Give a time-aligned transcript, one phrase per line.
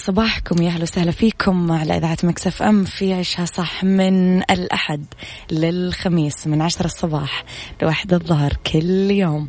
[0.00, 5.04] صباحكم يا أهلا وسهلا فيكم على إذاعة Mix FM في عشها صح من الأحد
[5.50, 7.44] للخميس من عشرة الصباح
[7.82, 9.48] لواحد الظهر كل يوم.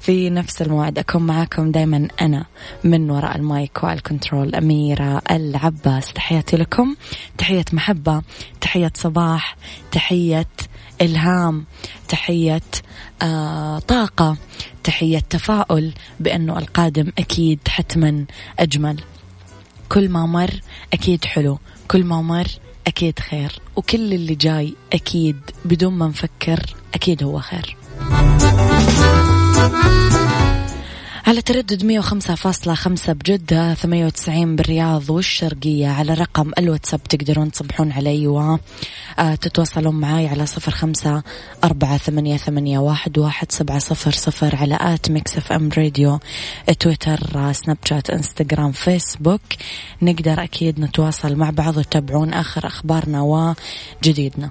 [0.00, 2.44] في نفس الموعد أكون معاكم دائما أنا
[2.84, 6.12] من وراء ال mic وال control أميرة العباس.
[6.12, 6.96] تحياتي لكم
[7.38, 8.22] تحية محبة
[8.60, 9.56] تحية صباح
[9.92, 10.48] تحية
[11.00, 11.64] إلهام
[12.08, 12.60] تحية
[13.22, 14.36] آه طاقة
[14.84, 18.24] تحية تفاؤل بأنه القادم أكيد حتما
[18.58, 19.00] أجمل.
[19.88, 20.50] كل ما مر
[20.92, 21.58] أكيد حلو
[21.88, 22.48] كل ما مر
[22.86, 27.76] أكيد خير وكل اللي جاي أكيد بدون ما نفكر أكيد هو خير.
[31.28, 39.98] على تردد 105.5 بجدة 98 بالرياض والشرقية على رقم الواتساب تقدرون تصبحون علي وتتواصلون آه،
[39.98, 41.22] معي على صفر خمسة
[41.64, 46.18] أربعة ثمانية, ثمانية واحد, واحد سبعة صفر صفر على at Mix FM Radio
[46.80, 49.40] تويتر سناب شات إنستغرام فيسبوك.
[50.02, 53.22] نقدر أكيد نتواصل مع بعض وتتابعون آخر أخبارنا
[54.02, 54.50] وجديدنا.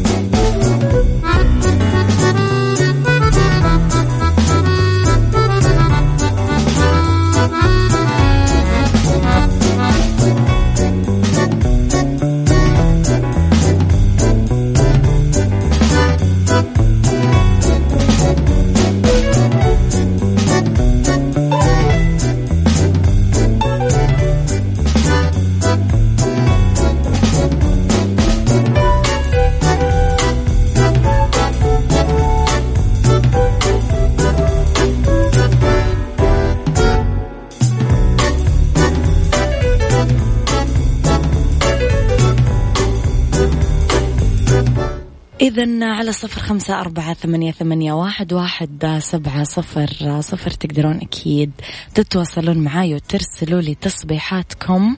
[45.51, 51.51] إذا على صفر خمسة أربعة ثمانية, ثمانية واحد, واحد سبعة صفر صفر تقدرون أكيد
[51.95, 54.97] تتواصلون معاي وترسلوا لي تصبيحاتكم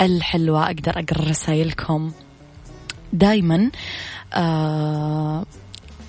[0.00, 2.12] الحلوة أقدر أقرأ رسائلكم.
[3.12, 3.70] دايما
[4.34, 5.46] آه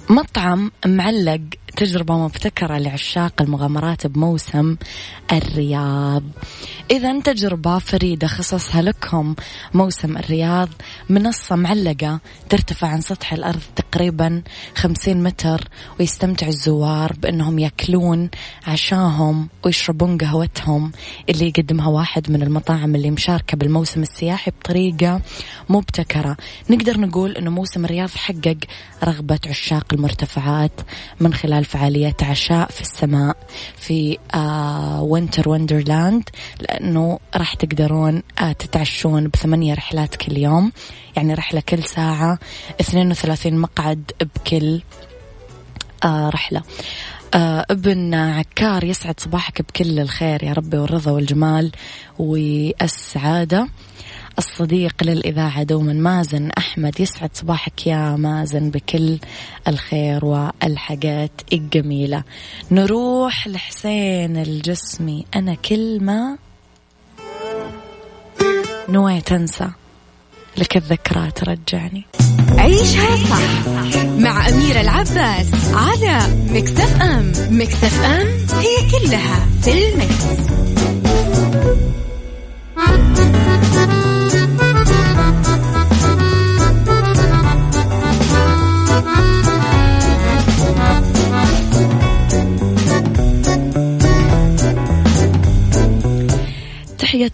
[0.09, 1.41] مطعم معلق
[1.79, 4.75] تجربة مبتكرة لعشاق المغامرات بموسم
[5.31, 6.23] الرياض.
[6.91, 9.35] إذا تجربة فريدة خصصها لكم
[9.73, 10.69] موسم الرياض.
[11.09, 12.19] منصة معلقة
[12.49, 14.41] ترتفع عن سطح الأرض تقريبا
[14.75, 15.67] خمسين متر
[15.99, 18.29] ويستمتع الزوار بأنهم يأكلون
[18.67, 20.91] عشاهم ويشربون قهوتهم
[21.29, 25.21] اللي يقدمها واحد من المطاعم اللي مشاركة بالموسم السياحي بطريقة
[25.69, 26.37] مبتكرة.
[26.69, 28.57] نقدر نقول أنه موسم الرياض حقق
[29.03, 30.81] رغبة عشاق المرتفعات
[31.19, 33.37] من خلال فعاليات عشاء في السماء
[33.77, 36.29] في آه وينتر وندرلاند
[36.59, 40.71] لأنه راح تقدرون آه تتعشون بثمانية رحلات كل يوم.
[41.15, 42.39] يعني رحلة كل ساعة
[42.81, 44.81] 32 مقعد بكل
[46.03, 46.61] آه رحلة.
[47.33, 51.71] آه ابن عكار يسعد صباحك بكل الخير يا ربي والرضا والجمال
[52.19, 53.67] والسعادة.
[54.37, 56.99] الصديق للإذاعة دوما مازن أحمد.
[56.99, 59.17] يسعد صباحك يا مازن بكل
[59.67, 62.23] الخير والحاجات الجميلة.
[62.71, 65.25] نروح لحسين الجسمي.
[65.35, 66.37] أنا كل ما
[68.89, 69.69] نويت أنسى.
[70.57, 72.05] لك الذكرى ترجعني.
[72.57, 73.67] عيشها صح
[74.05, 76.19] مع أميرة العباس على
[76.51, 77.31] مكتف أم.
[77.49, 78.27] مكتف أم
[78.59, 80.68] هي كلها في المكس.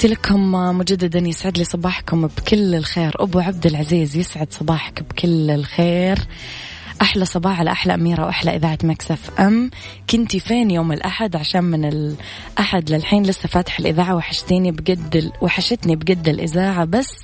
[0.06, 3.12] لكم مجددا يسعد لي صباحكم بكل الخير.
[3.20, 6.20] أبو عبد العزيز يسعد صباحك بكل الخير.
[7.02, 9.72] أحلى صباح على أحلى أميرة وأحلى إذاعة مكسف أم.
[10.10, 14.16] كنتي فين يوم الأحد؟ عشان من الأحد للحين لسه فاتح الإذاعة.
[14.16, 15.32] وحشتيني بجد.
[15.42, 16.86] وحشتني بجد الإذاعة.
[16.86, 17.24] بس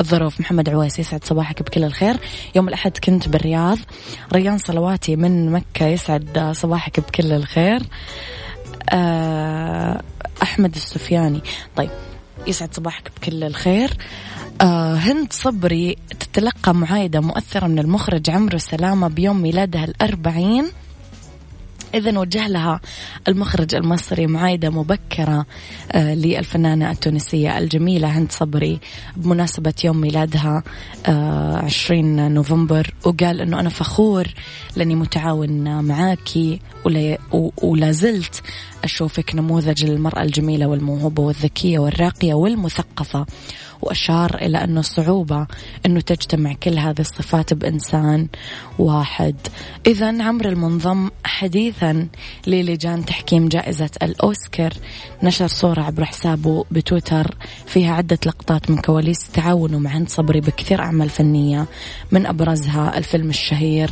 [0.00, 2.16] الظروف محمد عويس يسعد صباحك بكل الخير.
[2.54, 3.78] يوم الأحد كنت بالرياض.
[4.32, 7.82] ريان صلواتي من مكة يسعد صباحك بكل الخير.
[8.90, 10.02] آه،
[10.42, 11.40] أحمد السفياني.
[11.76, 11.90] طيب.
[12.46, 13.96] يسعد صباحك بكل الخير.
[14.60, 20.64] آه هند صبري تتلقى معايدة مؤثرة من المخرج عمرو سلامة بيوم ميلادها الأربعين.
[21.94, 22.80] إذا وجه لها
[23.28, 25.46] المخرج المصري معايدة مبكرة
[25.92, 28.80] آه للفنانة التونسية الجميلة هند صبري
[29.16, 30.62] بمناسبة يوم ميلادها
[31.06, 32.94] آه 20 نوفمبر.
[33.04, 34.26] وقال أنه أنا فخور
[34.76, 36.60] لأني متعاون معاكي
[37.62, 38.42] ولا زلت
[38.84, 43.26] أشوفك نموذج للمرأة الجميلة والموهوبة والذكية والراقية والمثقفة.
[43.82, 45.46] وأشار إلى أنه صعوبة
[45.86, 48.28] أنه تجتمع كل هذه الصفات بإنسان
[48.78, 49.36] واحد.
[49.86, 52.08] إذا عمرو المنضم حديثا
[52.46, 54.72] للجان تحكيم جائزة الأوسكار.
[55.22, 57.34] نشر صورة عبر حسابه بتويتر
[57.66, 61.66] فيها عدة لقطات من كواليس تعاونه مع هند صبري بكثير أعمال فنية
[62.12, 63.90] من أبرزها الفيلم الشهير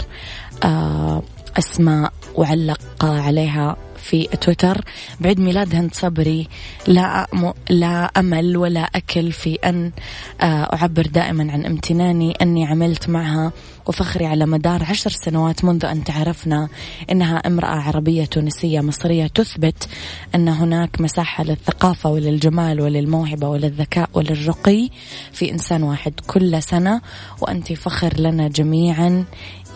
[0.65, 1.23] آه
[1.59, 4.85] أسماء وعلق عليها في تويتر.
[5.21, 6.49] بعيد ميلاد هند صبري.
[6.87, 7.27] لا
[7.71, 9.93] لا أمل ولا أكل في أن
[10.41, 13.53] آه، أعبر دائما عن امتناني أني عملت معها
[13.87, 16.69] وفخري على مدار عشر سنوات منذ أن تعرفنا
[17.11, 19.27] إنها امرأة عربية تونسية مصرية.
[19.27, 19.89] تثبت
[20.35, 24.91] أن هناك مساحة للثقافة وللجمال وللموهبة وللذكاء وللرقي
[25.33, 27.01] في إنسان واحد كل سنة
[27.41, 29.25] وأنت فخر لنا جميعا.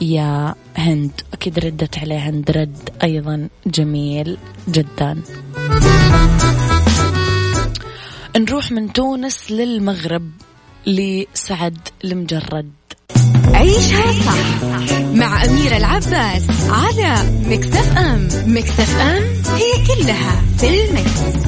[0.01, 1.11] يا هند.
[1.33, 2.51] أكيد ردت عليه هند.
[2.51, 4.37] رد أيضا جميل
[4.69, 5.23] جدا.
[8.37, 10.31] نروح من تونس للمغرب
[10.87, 12.71] لسعد المجرد.
[13.55, 14.59] عيشها صح
[15.15, 17.15] مع أميرة العباس على
[17.47, 18.29] مكتف أم.
[18.47, 19.23] مكتف أم
[19.55, 21.45] هي كلها في المكس.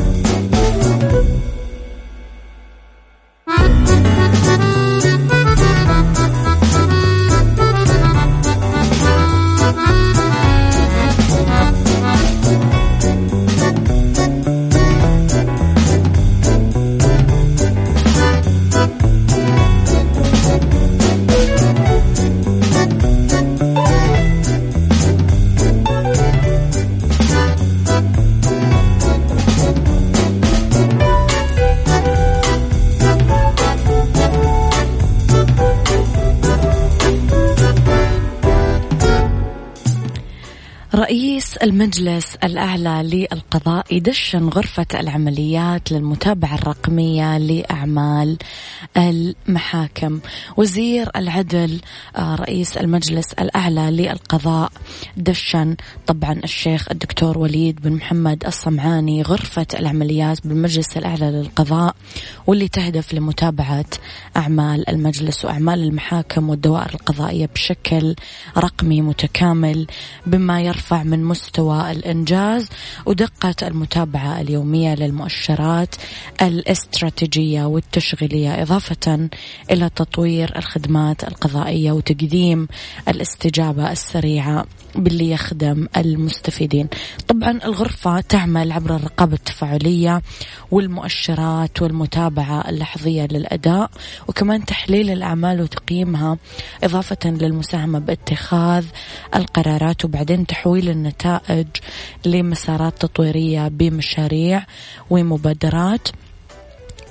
[41.57, 48.37] المجلس الأعلى للقضاء يدشن غرفة العمليات للمتابعة الرقمية لأعمال
[48.97, 50.21] المحاكم.
[50.57, 51.81] وزير العدل
[52.17, 54.73] آه، رئيس المجلس الأعلى للقضاء
[55.17, 55.76] دشن.
[56.07, 61.95] طبعا الشيخ الدكتور وليد بن محمد الصمعاني غرفة العمليات بالمجلس الأعلى للقضاء
[62.47, 63.87] واللي تهدف لمتابعة
[64.37, 68.15] أعمال المجلس وأعمال المحاكم والدوائر القضائية بشكل
[68.59, 69.87] رقمي متكامل
[70.26, 72.69] بما يرفع من مستوى الإنجاز
[73.07, 75.95] ودقة المتابعة اليومية للمؤشرات
[76.43, 79.28] الاستراتيجية والتشغيلية إضافة
[79.71, 82.69] إلى تطوير الخدمات القضائية وتقديم
[83.09, 84.64] الاستجابة السريعة
[84.97, 86.88] باللي يخدم المستفيدين.
[87.29, 90.23] طبعا الغرفة تعمل عبر الرقابة التفاعلية
[90.71, 93.91] والمؤشرات والمتابعة اللحظية للأداء
[94.29, 96.37] وكمان تحليل الأعمال وتقييمها
[96.85, 98.85] إضافة للمساهمة باتخاذ
[99.35, 101.67] القرارات وبعدين تحويل النتائج
[102.26, 104.65] لمسارات تطويرية بمشاريع
[105.11, 106.09] ومبادرات.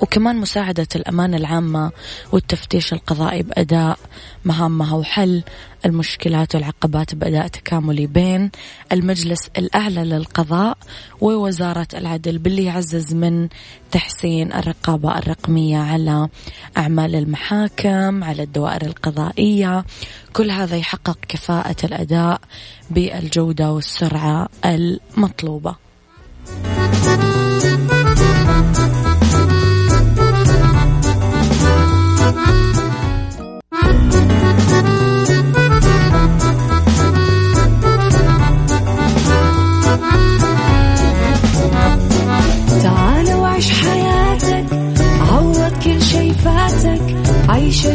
[0.02, 1.92] وكمان مساعدة الأمانة العامة
[2.32, 4.00] والتفتيش القضائي بأداء
[4.46, 5.44] مهامها وحل
[5.86, 8.52] المشكلات والعقبات بأداء تكاملي بين
[8.92, 10.78] المجلس الأعلى للقضاء
[11.22, 13.48] ووزارة العدل باللي يعزز من
[13.92, 16.30] تحسين الرقابة الرقمية على
[16.78, 19.86] أعمال المحاكم على الدوائر القضائية
[20.34, 22.42] كل هذا يحقق كفاءة الأداء
[22.90, 25.76] بالجودة والسرعة المطلوبة.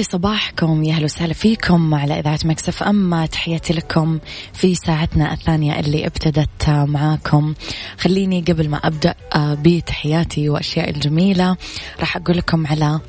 [0.00, 4.18] لي صباحكم يا أهلا وسهلا فيكم على إذاعة مكسف اما تحياتي لكم
[4.52, 7.54] في ساعتنا الثانية اللي ابتدت معاكم.
[7.98, 11.56] خليني قبل ما أبدأ بتحياتي وأشياء الجميلة
[12.00, 13.00] راح أقول لكم على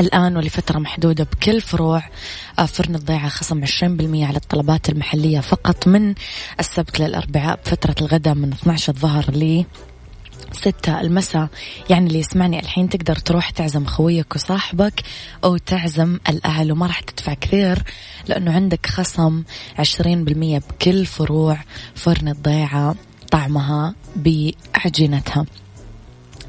[0.00, 2.02] الآن ولفترة محدودة بكل فروع
[2.66, 3.70] فرن الضيعة خصم 20%
[4.26, 6.14] على الطلبات المحلية فقط من
[6.60, 9.64] السبت للأربعاء بفترة الغداء من 12 الظهر ل
[10.52, 11.48] ستة المساء.
[11.90, 15.02] يعني اللي يسمعني الحين تقدر تروح تعزم خويك وصاحبك
[15.44, 17.82] أو تعزم الأهل وما راح تدفع كثير
[18.28, 19.42] لأنه عندك خصم
[19.78, 21.58] عشرين بالمية بكل فروع
[21.94, 22.94] فرن الضيعة
[23.30, 25.46] طعمها بعجينتها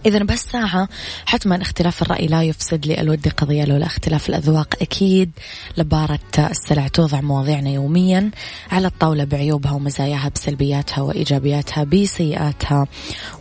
[0.05, 0.89] إذا بس ساعة
[1.25, 4.75] حتما اختلاف الرأي لا يفسد لي الود قضية لولا اختلاف الأذواق.
[4.81, 5.31] أكيد
[5.77, 8.31] لبارة السلع توضع مواضيعنا يوميا
[8.71, 12.87] على الطاولة بعيوبها ومزاياها بسلبياتها وإيجابياتها بسيئاتها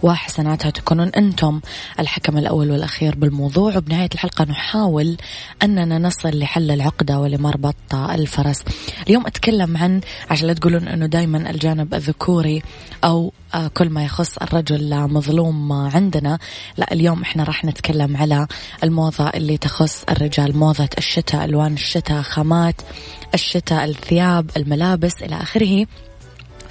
[0.02, 0.70] وحسناتها.
[0.70, 1.60] تكونون أنتم
[2.00, 3.76] الحكم الأول والأخير بالموضوع.
[3.76, 5.16] وبنهاية الحلقة نحاول
[5.62, 8.64] أننا نصل لحل العقدة ولمربط الفرس.
[9.08, 10.00] اليوم أتكلم عن
[10.30, 12.62] عشان لا تقولون أنه دايما الجانب الذكوري
[13.04, 13.32] أو
[13.74, 16.38] كل ما يخص الرجل مظلوم عندنا.
[16.76, 18.46] لا اليوم إحنا راح نتكلم على
[18.84, 22.82] الموضة اللي تخص الرجال موضة الشتاء ألوان الشتاء خامات
[23.34, 25.86] الشتاء الثياب الملابس إلى آخره.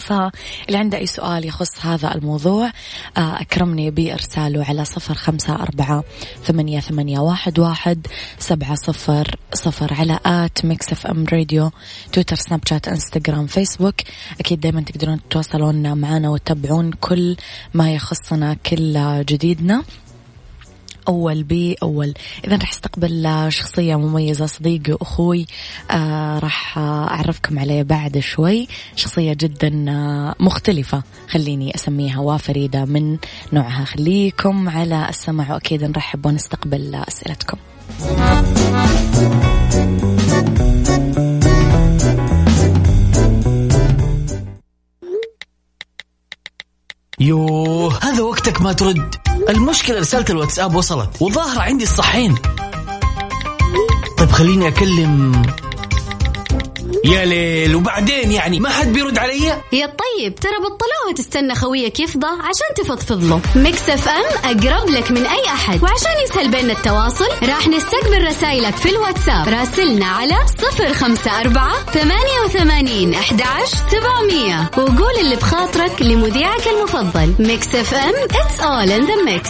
[0.08, 2.72] فاللي عنده أي سؤال يخص هذا الموضوع
[3.18, 6.04] أكرمني بإرساله على صفر خمسة أربعة
[6.44, 8.08] ثمانية, ثمانية واحد, واحد
[8.40, 11.72] سبعة صفر صفر على at Mix FM Radio
[12.14, 13.96] تويتر سناب شات إنستغرام فيسبوك.
[14.40, 17.36] أكيد دايما تقدرون تتواصلون معنا وتتابعون كل
[17.74, 19.84] ما يخصنا كل جديدنا.
[21.08, 22.14] أول بأول
[22.48, 25.48] إذا رح أستقبل شخصية مميزة صديقي وأخوي
[25.92, 28.68] آه راح أعرفكم عليه بعد شوي.
[28.96, 29.70] شخصية جدا
[30.40, 33.18] مختلفة خليني أسميها وفريدة من
[33.54, 33.86] نوعها.
[33.86, 37.58] خليكم على السمع وأكيد نرحب ونستقبل أسئلتكم.
[47.20, 49.16] يوه هذا وقتك ما ترد.
[49.50, 52.36] المشكلة رسالة الواتساب وصلت والظاهرة عندي الصحين.
[54.18, 55.42] طيب خليني أكلم
[57.06, 62.28] يا ليل وبعدين يعني ما حد بيرد علي؟ يا طيب ترى بطلوها تستنى خويك يفضى
[62.28, 65.84] عشان تفضفض له Mix FM أقرب لك من أي أحد.
[65.84, 69.48] وعشان يسهل بيننا التواصل راح نستقبل رسائلك في الواتساب.
[69.48, 74.72] راسلنا على صفر خمسة أربعة ثمانية وثمانين أحداش سبعمية.
[74.78, 77.34] وقول اللي بخاطرك لمذيعك المفضل.
[77.40, 79.50] Mix FM it's all in the mix.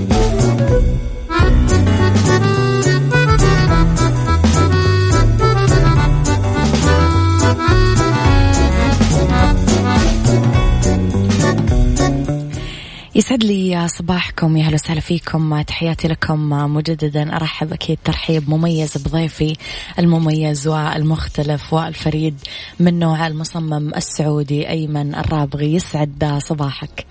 [13.21, 15.61] يسعد لي صباحكم يا أهلا وسهلا فيكم.
[15.61, 17.35] تحياتي لكم مجددا.
[17.35, 19.55] أرحب أكيد ترحيب مميز بضيفي
[19.99, 22.35] المميز والمختلف والفريد
[22.79, 25.73] من نوع المصمم السعودي أيمن الرابغي.
[25.73, 27.05] يسعد صباحك.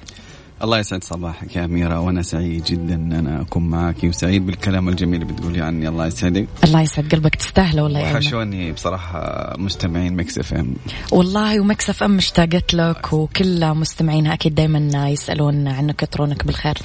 [0.64, 5.22] الله يسعد صباحك يا أميرة وأنا سعيد جدا أن أنا أكون معك وسعيد بالكلام الجميل
[5.22, 6.46] اللي بتقولي عني الله يسعدك.
[6.64, 10.74] الله يسعد قلبك تستاهله والله وحشوني بصراحة مستمعين Mix FM.
[11.12, 16.78] والله و Mix FM اشتاقت لك وكل مستمعينها أكيد دايما يسألون عنك يطرونك بالخير.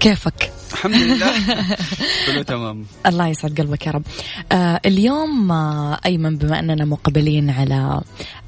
[0.00, 1.32] كيفك؟ الحمد لله.
[2.26, 2.86] كله تمام.
[3.06, 4.02] الله يسعد قلبك يا رب.
[4.52, 8.00] آه اليوم آه أيمن بما أننا مقبلين على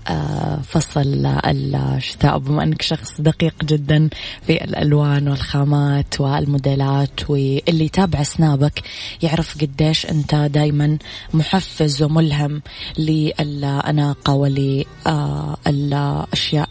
[0.09, 4.09] آه فصل الشتاء وبما أنك شخص دقيق جدا
[4.47, 8.83] في الألوان والخامات والموديلات واللي يتابع سنابك
[9.23, 10.99] يعرف قديش أنت دايما
[11.35, 12.63] محفز وملهم
[12.99, 14.89] للأناقة وللأشياء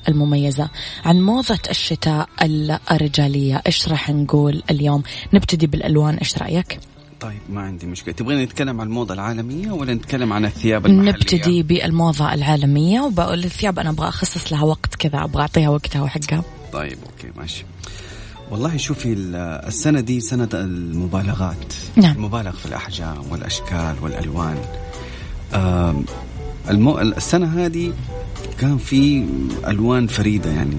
[0.10, 0.70] المميزة.
[1.06, 2.30] عن موضة الشتاء
[2.92, 6.80] الرجالية إيش راح نقول اليوم؟ نبدأ نبتدي بالألوان إيش رأيك؟
[7.20, 8.13] طيب ما عندي مشكلة.
[8.13, 13.80] تبغين نتكلم عن الموضة العالمية ولا نتكلم عن الثياب المحلية؟ نبتدي بالموضة العالمية وبقول الثياب
[13.80, 16.44] أنا أبغى أخصص لها وقت كذا أبغى أعطيها وقتها وحقها.
[16.74, 17.66] طيب أوكي ماشي.
[18.51, 19.36] والله شوفي ال-
[19.68, 21.74] السنة دي سنة المبالغات.
[21.96, 22.24] نعم.
[22.24, 24.58] مبالغ في الأحجام والأشكال والألوان.
[27.18, 27.94] السنة هذه
[28.60, 29.25] كان في
[29.67, 30.77] ألوان فريدة يعني.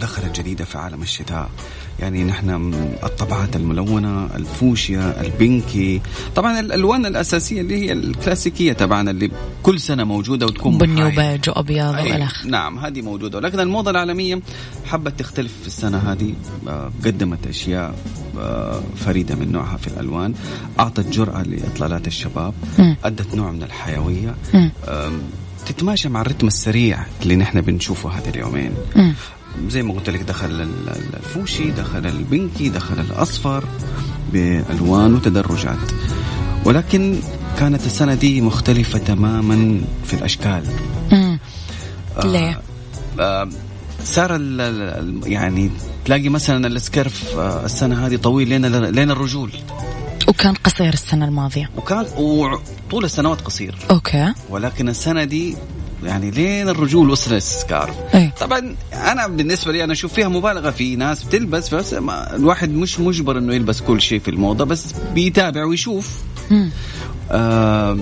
[0.00, 1.50] دخلت جديدة في عالم الشتاء
[2.00, 6.00] يعني نحن الطبعات الملونة الفوشيا البنكي
[6.36, 9.30] طبعا الألوان الأساسية اللي هي الكلاسيكية تبعنا اللي
[9.62, 11.04] كل سنة موجودة وتكون بني.
[11.04, 14.40] وبيج وأبيض وألخ نعم هذه موجودة ولكن الموضة العالمية
[14.84, 16.34] حبت تختلف في السنة هذه
[16.68, 17.94] آه، قدمت أشياء
[18.38, 20.34] آه، فريدة من نوعها في الألوان
[20.80, 22.54] أعطت جرأة لإطلالات الشباب.
[23.04, 23.66] أدت نوع من.
[24.88, 25.22] آم،
[25.66, 29.14] تتماشى مع الرتم السريع اللي نحن بنشوفه هذه اليومين مم.
[29.68, 33.64] زي ما قلت لك دخل ال- ال- الفوشي دخل البنكي دخل الأصفر
[34.32, 35.78] بألوان وتدرجات
[36.64, 37.16] ولكن
[37.58, 40.62] كانت السنة دي مختلفة تماما في الأشكال
[41.12, 41.38] مم.
[42.24, 42.60] ليه؟
[43.20, 43.48] آه،
[44.04, 44.40] صار
[45.26, 45.70] يعني
[46.04, 49.50] تلاقي مثلا السكرف آه، السنة هذه طويل لين لين الرجول
[50.28, 51.70] وكان قصير السنة الماضية.
[51.76, 53.74] وكان وطول السنوات قصير.
[53.90, 54.32] okay.
[54.50, 55.56] ولكن السنة دي
[56.04, 60.70] يعني لين الرجول وصل ال scarf اي طبعا أنا بالنسبة لي أنا أشوف فيها مبالغة
[60.70, 64.94] في ناس بتلبس بس ما الواحد مش مجبر إنه يلبس كل شيء في الموضة بس
[65.14, 66.10] بيتابع ويشوف.
[66.50, 66.70] مم.
[67.30, 67.98] آه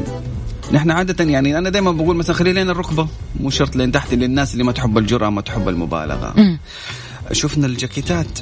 [0.72, 3.08] نحن عادة يعني أنا دائما بقول مثلا خلي لين الركبة
[3.40, 6.34] مو شرط لين تحت للناس اللي ما تحب الجرأة ما تحب المبالغة.
[6.36, 6.58] مم.
[7.32, 8.38] شفنا الجاكيتات.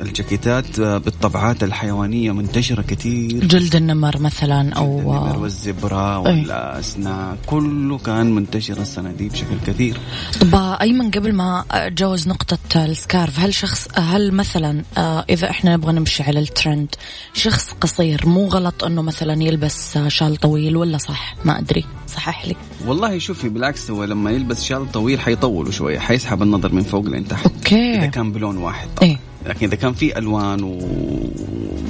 [0.00, 3.46] الجاكيتات آه، بالطبعات الحيوانية منتشرة كثير.
[3.46, 6.40] جلد النمر مثلا النمر أو والزبرة أي.
[6.40, 9.96] والأسنان كله كان منتشر السنة دي بشكل كثير.
[10.40, 15.76] طب ايمن قبل ما أتجاوز نقطة ال scarf هل شخص هل مثلا آه، إذا إحنا
[15.76, 16.94] نبغى نمشي على الترند
[17.34, 22.46] شخص قصير مو غلط إنه مثلا يلبس آه، شال طويل ولا صح؟ ما أدري صحح
[22.46, 22.56] لي.
[22.86, 27.28] والله شوفي بالعكس هو لما يلبس شال طويل حيطوله شوية حيسحب النظر من فوق لين
[27.28, 27.46] تحت.
[27.46, 27.98] okay.
[27.98, 28.88] إذا كان بلون واحد.
[28.96, 29.18] طبعا إيه.
[29.46, 30.62] لكن إذا كان في ألوان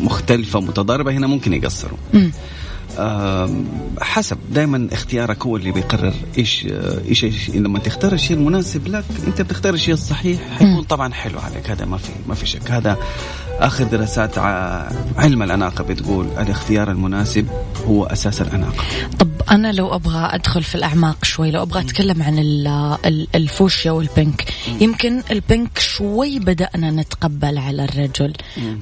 [0.02, 1.98] ومختلفة متضاربة هنا ممكن يقصروا.
[4.00, 6.66] حسب دائما اختيارك هو اللي بيقرر إيش
[7.08, 7.50] إيش, إيش.
[7.50, 11.70] لما تختار الشيء المناسب لك أنت بتختار الشيء الصحيح حيكون طبعا حلو عليك.
[11.70, 12.70] هذا ما في ما في شك.
[12.70, 12.98] هذا
[13.60, 14.38] اخر دراسات
[15.18, 17.48] علم الاناقه بتقول الاختيار المناسب
[17.86, 18.84] هو أساس الاناقه
[19.18, 22.66] طب أنا لو أبغى أدخل في الأعماق شوي لو أبغى أتكلم عن ال-
[23.06, 24.44] ال- الفوشيا وال pink.
[24.80, 28.32] يمكن ال pink شوي بدأنا نتقبل على الرجل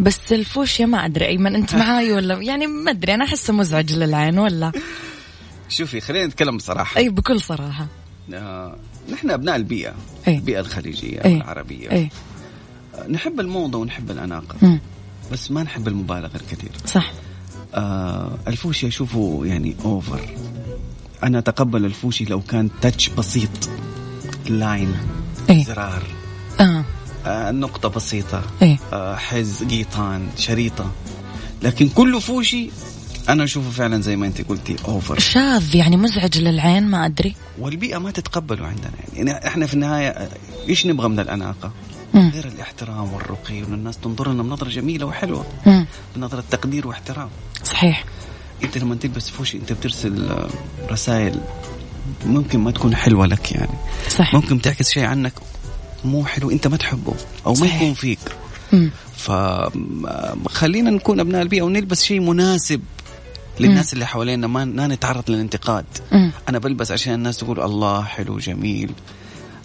[0.00, 4.38] بس الفوشيا ما أدري ايمن أنت معاي ولا؟ يعني ما أدري أنا أحسه مزعج للعين
[4.38, 4.72] ولا؟
[5.68, 6.96] شوفي خلينا نتكلم بصراحة.
[6.98, 7.86] أي بكل صراحة.
[8.34, 8.76] آه،
[9.12, 9.94] نحن أبناء البيئة
[10.28, 10.34] أي.
[10.36, 11.32] البيئة الخليجية أي.
[11.34, 12.02] والعربيه أي.
[12.04, 12.08] آه،
[13.08, 14.78] نحب الموضة ونحب الأناقة.
[15.32, 16.70] بس ما نحب المبالغة الكثير.
[16.86, 17.12] صح.
[17.74, 20.28] آه الفوشي اشوفه يعني over
[21.22, 23.70] أنا أتقبل الفوشي لو كان touch بسيط.
[24.48, 24.94] line
[25.50, 26.02] اي زرار.
[26.60, 26.84] آه.
[27.26, 28.42] آه نقطة بسيطة.
[28.62, 30.92] اي آه حز قيطان شريطة.
[31.62, 32.70] لكن كله فوشي
[33.28, 37.34] أنا أشوفه فعلا زي ما أنت قلتي over شاذ يعني مزعج للعين ما أدري.
[37.58, 38.92] والبيئة ما تتقبله عندنا.
[39.16, 40.28] يعني إحنا في النهاية آه،
[40.68, 41.72] إيش نبغى من الأناقة؟
[42.14, 42.30] مم.
[42.34, 45.86] غير الاحترام والرقي وإن الناس تنظر لنا بنظرة جميلة وحلوة مم.
[46.16, 47.28] بنظرة تقدير واحترام
[47.64, 48.04] صحيح
[48.64, 50.36] أنت لما تلبس فوشي أنت بترسل
[50.90, 51.40] رسائل
[52.26, 53.72] ممكن ما تكون حلوة لك يعني
[54.08, 55.32] صح ممكن تعكس شيء عنك
[56.04, 57.14] مو حلو أنت ما تحبه
[57.46, 57.74] أو ما صحيح.
[57.82, 58.18] يكون فيك
[58.72, 58.90] مم.
[59.16, 62.80] فخلينا نكون أبناء البيئة ونلبس شيء مناسب
[63.60, 66.32] للناس اللي حوالينا ما ما نتعرض للانتقاد مم.
[66.48, 68.90] أنا بلبس عشان الناس تقول الله حلو جميل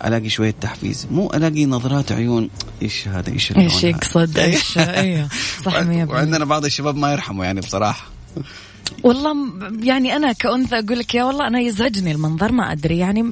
[0.05, 1.07] ألاقي شوية تحفيز.
[1.11, 2.49] مو ألاقي نظرات عيون.
[2.81, 5.29] إيش هذا؟ إيش إيش؟ يقصد؟ إيش؟ إيوه.
[5.65, 8.07] صح 100% وعندنا بعض الشباب ما يرحموا يعني بصراحة.
[9.03, 9.35] والله
[9.83, 12.97] يعني أنا كأنثى أقول لك يا والله أنا يزعجني المنظر ما أدري.
[12.97, 13.31] يعني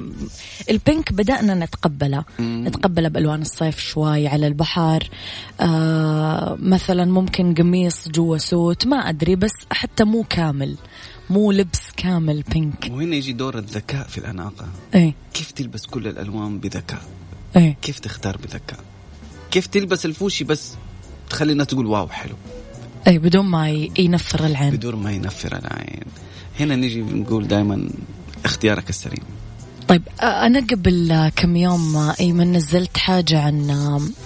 [0.70, 2.24] البينك بدأنا نتقبله.
[2.40, 5.10] نتقبله بألوان الصيف شوي على البحر.
[5.60, 10.76] آه مثلا ممكن قميص جوا سوت ما أدري بس حتى مو كامل.
[11.30, 14.68] مو لبس كامل بينك وهنا يجي دور الذكاء في الأناقة.
[14.94, 15.14] إيه.
[15.34, 17.02] كيف تلبس كل الألوان بذكاء؟
[17.56, 17.76] إيه.
[17.82, 18.80] كيف تختار بذكاء؟
[19.50, 20.74] كيف تلبس الفوشي بس
[21.30, 22.34] تخلي الناس تقول wow حلو؟
[23.06, 24.70] إيه بدون ما ينفر العين.
[24.70, 26.04] بدون ما ينفر العين.
[26.60, 27.88] هنا نيجي نقول دائما
[28.44, 29.24] اختيارك السليم.
[29.88, 33.70] طيب أنا قبل كم يوم أيمن نزلت حاجة عن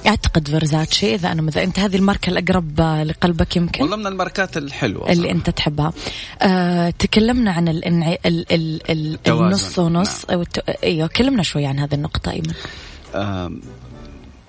[0.06, 5.10] أعتقد فيرزاتشي إذا أنا مذا أنت هذه الماركة الأقرب لقلبك يمكن؟ والله من الماركات الحلوة
[5.10, 5.36] اللي صراحة.
[5.36, 5.92] أنت تحبها.
[6.42, 8.16] آه، تكلمنا عن الانع...
[8.26, 8.52] ال...
[8.52, 8.90] ال...
[8.90, 9.18] ال...
[9.28, 10.58] النص ونص الت...
[10.58, 12.54] أيوه كلمنا شوي عن هذه النقطة أيمن.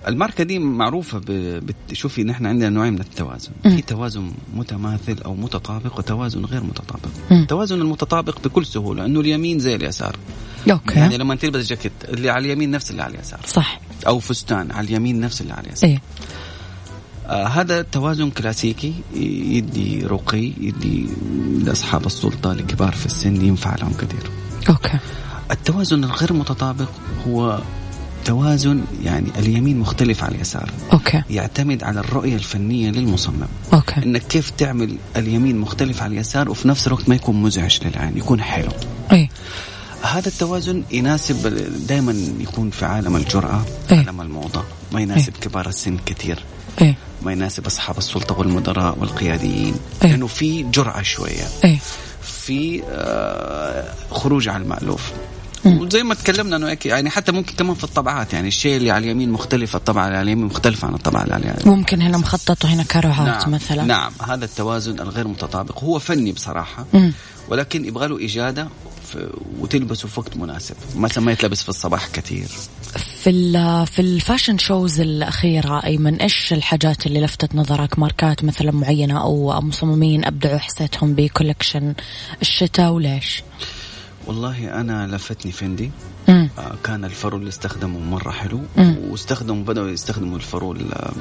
[0.06, 1.24] آم، الماركة دي معروفة ب...
[1.66, 3.50] بت- شوفي نحن عندنا نوعين من التوازن.
[3.62, 7.08] في توازن متماثل أو متطابق وتوازن غير متطابق.
[7.32, 10.16] التوازن المتطابق بكل سهولة أنه اليمين زي اليسار.
[10.70, 10.98] okay.
[10.98, 13.40] يعني لما تلبس جاكيت اللي على اليمين نفس اللي على اليسار.
[13.46, 13.80] صح.
[14.06, 15.90] أو فستان على اليمين نفس اللي على اليسار.
[15.90, 16.00] إيه.
[17.26, 21.06] آه هذا توازن كلاسيكي يدي رقي يدي
[21.64, 24.30] لأصحاب السلطة لكبار في السن ينفع لهم كثير.
[24.68, 24.98] okay.
[25.50, 26.88] التوازن الغير متطابق
[27.28, 27.60] هو
[28.24, 30.70] توازن يعني اليمين مختلف عن اليسار.
[30.92, 31.22] okay.
[31.30, 33.46] يعتمد على الرؤية الفنية للمصمم.
[33.72, 33.96] okay.
[33.96, 38.40] إنك كيف تعمل اليمين مختلف عن اليسار وفي نفس الوقت ما يكون مزعج للعين يكون
[38.40, 38.68] حلو.
[39.12, 39.28] إيه
[40.02, 43.98] هذا التوازن يناسب دائما يكون في عالم الجرأة إيه.
[43.98, 44.64] عالم الموضة.
[44.92, 46.38] ما يناسب كبار السن كثير.
[46.80, 49.74] إيه ما يناسب أصحاب السلطة والمدراء والقياديين.
[50.04, 50.10] إيه.
[50.10, 51.44] لأنه في جرأة شوية.
[51.64, 51.78] إيه
[52.22, 55.12] في آه، خروج عن المألوف.
[55.66, 59.30] وزي ما تكلمنا انه يعني حتى ممكن كمان في الطبعات يعني الشيء اللي على اليمين
[59.30, 61.78] مختلف الطبعة اللي على اليمين مختلفة عن الطبعة اللي على اليمين.
[61.78, 63.84] ممكن هنا مخطط وهنا كاروهات نعم مثلا.
[63.84, 65.84] نعم هذا التوازن الغير متطابق.
[65.84, 67.12] هو فني بصراحة مم.
[67.48, 68.68] ولكن يبغى له إجادة
[69.58, 70.74] وتلبسه في وقت مناسب.
[70.96, 72.48] مثلا ما يتلبس في الصباح كثير.
[72.94, 79.22] في في ال fashion shows الأخيرة أيمن إيش الحاجات اللي لفتت نظرك؟ ماركات مثلا معينة
[79.22, 81.94] أو مصممين أبدعوا حسيتهم ب collection
[82.42, 83.42] الشتاء وليش؟
[84.26, 85.90] والله أنا لفتني فندي
[86.28, 86.50] مم.
[86.58, 88.96] آه، كان الفرو اللي استخدمه مرة حلو مم.
[89.10, 91.12] واستخدموا بدأوا يستخدموا الفرو ال-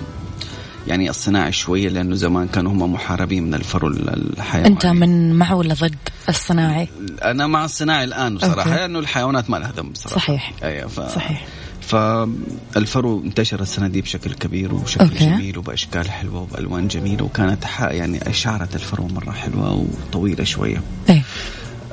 [0.88, 5.54] يعني الصناعي شوية لأنه زمان كانوا هم محاربين من الفرو ال- الحيواني أنت من مع
[5.54, 5.96] ولا ضد
[6.30, 6.88] الصناعي؟
[7.24, 8.70] أنا مع الصناعي الآن بصراحة.
[8.76, 10.54] لأنه الحيوانات ما لها دم بصراحة صحيح.
[10.64, 11.00] أيوه ف...
[11.00, 11.46] صحيح.
[11.82, 15.18] فالفرو انتشر السنة دي بشكل كبير وبشكل okay.
[15.26, 19.74] جميل وبأشكال حلوة وبألوان جميلة وكانت يعني أشعرة الفرو مرة حلوة
[20.08, 21.24] وطويلة شوية إيه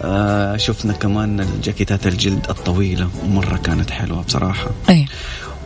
[0.02, 4.70] آه شفنا كمان الجاكيتات الجلد الطويلة مرة كانت حلوة بصراحة.
[4.88, 5.06] إيه.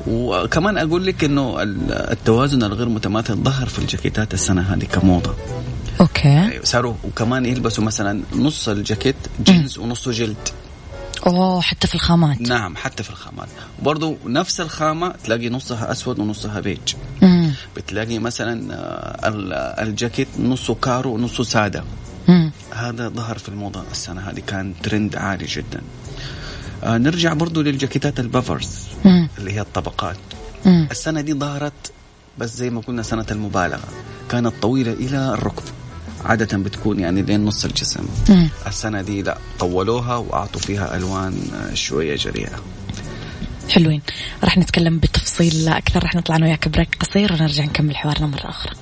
[0.06, 5.34] وكمان أقول لك إنه ال- التوازن الغير متماثل ظهر في الجاكيتات السنة هذه كموضة.
[6.00, 6.60] okay.
[6.64, 10.36] صاروا وكمان يلبسوا مثلا نص الجاكيت جينز ونصه جلد.
[11.26, 12.40] أوه حتى في الخامات.
[12.40, 13.48] نعم حتى في الخامات.
[13.80, 16.78] وبرضه نفس الخامة تلاقي نصها أسود ونصها بيج.
[17.22, 17.52] مم.
[17.76, 19.52] بتلاقي مثلا آه، ال-
[19.88, 21.84] الجاكيت نصه كارو ونصه سادة.
[22.74, 25.80] هذا ظهر في الموضة السنة هذه كان ترند عالي جدا.
[26.84, 29.28] آه نرجع برضو للجاكيتات ال puffers مم.
[29.38, 30.16] اللي هي الطبقات.
[30.66, 30.88] مم.
[30.90, 31.92] السنة دي ظهرت
[32.38, 33.88] بس زي ما قلنا سنة المبالغة.
[34.30, 35.62] كانت طويلة إلى الركب
[36.24, 38.04] عادة بتكون يعني لين نص الجسم.
[38.28, 38.48] مم.
[38.66, 41.38] السنة دي لا طولوها وأعطوا فيها ألوان
[41.74, 42.60] شوية جريئة.
[43.70, 44.02] حلوين.
[44.44, 48.74] راح نتكلم بتفصيل أكثر راح نطلع أنا وياك break قصير ونرجع نكمل حوارنا مرة أخرى.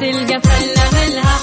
[0.00, 1.38] تلقى فلة ملها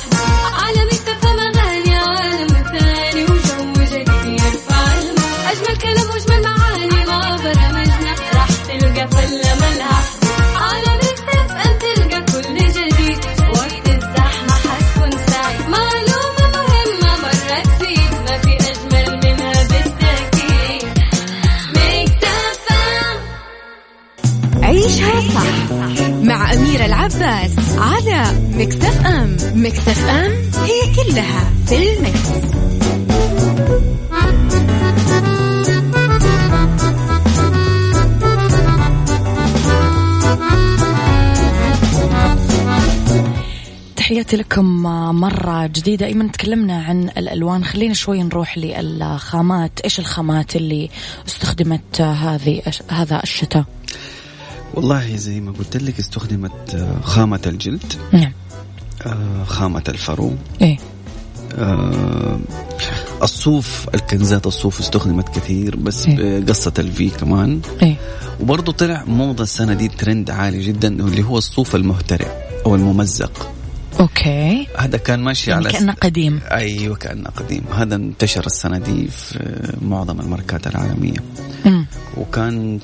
[0.54, 4.82] عالم اكتفى اغاني عالم ثاني وجو جديد يرفع
[5.52, 8.15] أجمل كلام وأجمل معاني ما برمجنا.
[8.34, 10.02] راح تلقى فلة ملها
[10.56, 13.20] عالم اكتفى ان تلقى كل جديد.
[13.54, 20.88] وقت الزحمة حتكون سعيد معلومة مهمة مرة تفيد ما في أجمل منها بالتأكيد.
[21.76, 23.17] ميكس اف ام
[24.63, 25.72] عيشها صح
[26.24, 27.52] مع أميرة العباس.
[28.58, 29.38] على مكتف أم.
[29.56, 30.32] مكتف أم
[30.63, 32.20] هي كلها في المكس.
[43.96, 44.84] تحياتي لكم
[45.20, 46.06] مرة جديدة.
[46.06, 47.65] أيمن تكلمنا عن الألوان.
[47.65, 49.80] خلينا شوي نروح للخامات.
[49.84, 50.89] إيش الخامات اللي
[51.28, 53.65] استخدمت هذه هذا الشتاء؟
[54.74, 57.93] والله زي ما قلت لك استخدمت خامة الجلد.
[58.13, 58.32] نعم.
[59.06, 60.36] آه، خامة الفرو.
[60.62, 60.78] إيه.
[61.56, 62.40] آه،
[63.24, 66.40] الصوف الكنزات الصوف استخدمت كثير بس إيه.
[66.40, 67.62] بقصة ال V كمان.
[67.82, 67.96] إيه.
[68.40, 72.28] وبرضه طلع موضة السنة دي ترند عالي جدا اللي هو الصوف المهترئ
[72.66, 73.52] أو الممزق.
[74.00, 74.67] okay.
[74.78, 76.40] هذا كان ماشي يعني على كأنه قديم.
[76.52, 77.64] أيوه كأنه قديم.
[77.76, 81.20] هذا انتشر السنة دي في معظم الماركات العالمية.
[81.66, 81.86] مم.
[82.18, 82.80] وكان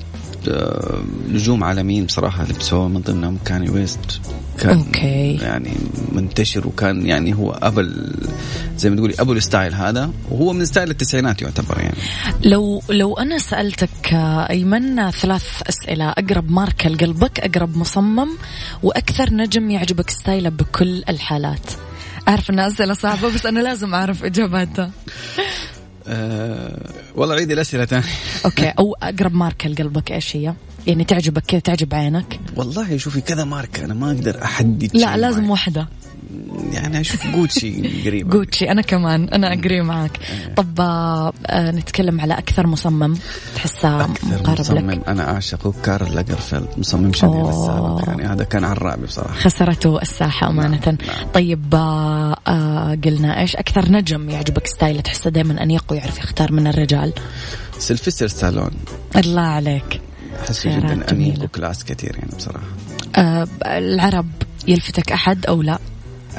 [1.28, 4.20] نجوم عالميين بصراحة لبسوه من ضمنهم كاني ويست.
[4.58, 5.34] كان okay.
[5.34, 5.72] يعني
[6.12, 8.14] منتشر وكان يعني هو أب ل
[8.76, 10.10] زي ما تقولي ابو ال style هذا.
[10.30, 11.96] وهو من style التسعينات يعتبر يعني.
[12.44, 16.10] لو لو أنا سألتك آه، أيمن ثلاث أسئلة.
[16.10, 18.28] أقرب ماركة لقلبك أقرب مصمم
[18.82, 21.70] وأكثر نجم يعجبك style ه بكل الحالات.
[22.28, 24.90] أعرف أنها أسئلة صعبة بس أنا لازم أعرف إجاباتها.
[26.08, 28.04] آه والله عيدي الأسئلة ثاني
[28.44, 30.54] okay أو أقرب ماركة لقلبك إيش هي؟
[30.86, 35.38] يعني تعجبك كذا تعجب عينك؟ والله شوفي كذا ماركه أنا ما أقدر أحدد لا لازم
[35.38, 35.50] معين.
[35.50, 35.88] واحدة
[36.72, 40.18] يعني أشوف جوتشي قريبه جوتشي أنا كمان أنا أقري معك.
[40.56, 43.16] طب آه، آه، نتكلم على أكثر مصمم
[43.56, 47.50] تحسه أكثر مقارب مصمم لك أنا اعشقه كارل لاجرفيلد مصمم أوه.
[47.50, 49.34] السابق يعني هذا كان الرعب بصراحة.
[49.34, 50.80] خسرته الساحة أمانة.
[50.86, 51.26] نعم، نعم.
[51.34, 56.66] طيب آه قلنا إيش؟ أكثر نجم يعجبك style ه تحسه دائما أنيق ويعرف يختار من
[56.66, 57.12] الرجال؟
[57.78, 58.70] سيلفستر ستالون.
[59.16, 60.00] الله عليك.
[60.40, 61.42] أحسه جدا أنيق.
[61.42, 62.66] و class كثير يعني بصراحة.
[63.16, 64.26] آه العرب
[64.68, 65.78] يلفتك أحد أو لا؟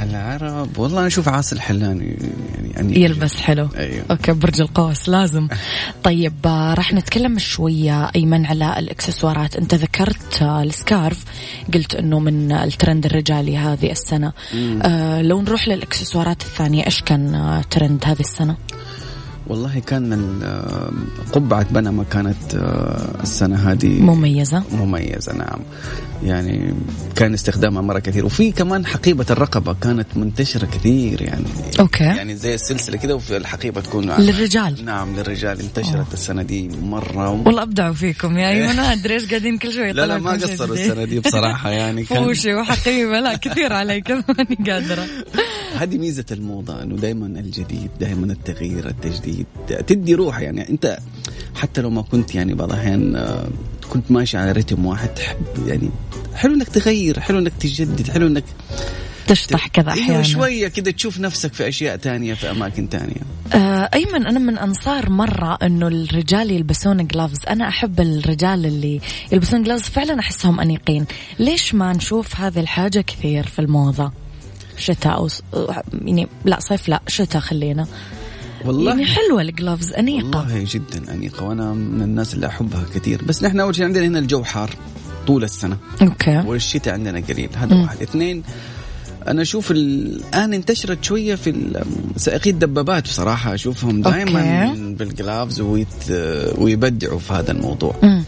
[0.03, 0.77] العرب.
[0.77, 2.17] والله أنا أشوف عاصي الحلاني
[2.75, 3.69] يعني يلبس حلو.
[3.77, 4.05] أيوه.
[4.11, 5.47] okay برج القوس لازم.
[6.03, 9.55] طيب آه، راح نتكلم شوية أيمن على الإكسسوارات.
[9.55, 11.23] أنت ذكرت آه، ال scarf.
[11.73, 14.33] قلت إنه من الترند الرجالي هذه السنة.
[14.81, 18.55] آه لو نروح للإكسسوارات الثانية إيش كان آه، ترند هذه السنة؟
[19.47, 22.55] والله كان ال- قبعة بنما كانت
[23.23, 24.63] السنة هذه مميزة.
[24.71, 25.59] مميزة نعم.
[26.23, 26.73] يعني
[27.15, 28.25] كان استخدامها مرة كثير.
[28.25, 31.45] وفي كمان حقيبة الرقبة كانت منتشرة كثير يعني.
[31.79, 32.03] okay.
[32.03, 34.85] يعني زي السلسلة كده وفي الحقيبة تكون للرجال.
[34.85, 35.59] نعم للرجال.
[35.61, 36.13] انتشرت أوه.
[36.13, 37.29] السنة دي مرة.
[37.29, 37.43] و...
[37.45, 38.37] والله أبدعوا فيكم.
[38.37, 40.75] يا ايمن ما أدري إيش قاعدين كل شوي لا لا ما قصروا.
[40.75, 42.03] السنة دي بصراحة يعني.
[42.03, 43.19] كان فوشي وحقيبة.
[43.19, 45.05] لا كثير علي كمان ماني قادرة.
[45.79, 49.45] هذه ميزة الموضة إنه دائما الجديد دائما التغيير التجديد
[49.87, 50.69] تدي روح يعني.
[50.69, 50.97] أنت
[51.55, 53.47] حتى لو ما كنت يعني بعض الأحيان آه،
[53.89, 55.89] كنت ماشي على رتم واحد تحب يعني
[56.35, 58.43] حلو إنك تغير حلو إنك تجدد حلو إنك
[59.27, 60.23] تشطح كذا إيوه أحيانا.
[60.23, 63.21] شوية كده تشوف نفسك في أشياء تانية في أماكن تانية.
[63.53, 69.63] آه، أيمن أنا من أنصار مرة إنه الرجال يلبسون جلافز أنا أحب الرجال اللي يلبسون
[69.63, 71.05] جلافز فعلا أحسهم أنيقين.
[71.39, 74.11] ليش ما نشوف هذه الحاجة كثير في الموضة؟
[74.77, 75.29] شتاء أو
[76.01, 77.87] يعني لا صيف لا شتاء خلينا.
[78.65, 80.39] والله يعني حلوة ال gloves أنيقة.
[80.39, 83.21] والله جدا أنيقة وأنا من الناس اللي أحبها كثير.
[83.25, 84.69] بس نحن أول شيء عندنا هنا الجو حار
[85.27, 85.77] طول السنة.
[86.01, 86.37] okay.
[86.37, 87.49] والشتاء عندنا قليل.
[87.55, 87.75] هذا.
[87.75, 88.01] واحد.
[88.01, 88.43] اثنين
[89.27, 91.81] أنا أشوف الآن انتشرت شوية في
[92.17, 93.53] سائقي الدبابات بصراحة.
[93.53, 94.73] أشوفهم دائما.
[94.99, 96.11] بال gloves ويت
[96.57, 97.95] ويبدعوا في هذا الموضوع.
[98.03, 98.23] مم.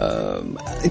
[0.00, 0.42] آه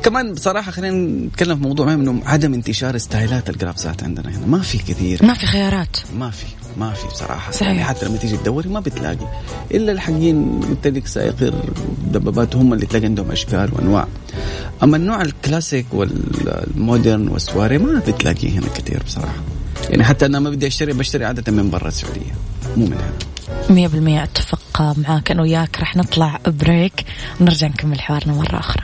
[0.03, 4.03] كمان بصراحة خلينا نتكلم في موضوع مهم إنه عدم انتشار style ات ال gloves ات
[4.03, 4.45] عندنا هنا.
[4.45, 5.25] ما في كثير.
[5.25, 5.97] ما في خيارات.
[6.17, 6.45] ما في
[6.77, 7.51] ما في بصراحة.
[7.51, 7.67] صحيح.
[7.67, 9.27] يعني حتى لما تيجي تدوري ما بتلاقي.
[9.71, 14.07] إلا الحقين قلت لك سائقي الدبابات هم اللي تلاقي عندهم أشكال وأنواع.
[14.83, 19.41] أما النوع ال classic وال modern والسواري ما بتلاقيه هنا كثير بصراحة.
[19.89, 22.31] يعني حتى أنا ما بدي أشتري بشتري عادة من برا السعودية.
[22.77, 23.13] مو من هنا.
[23.69, 24.59] مية بالمية أتفق
[24.97, 27.05] معاك أنا وياك رح نطلع break
[27.41, 28.83] ونرجع نكمل حوارنا مرة أخرى.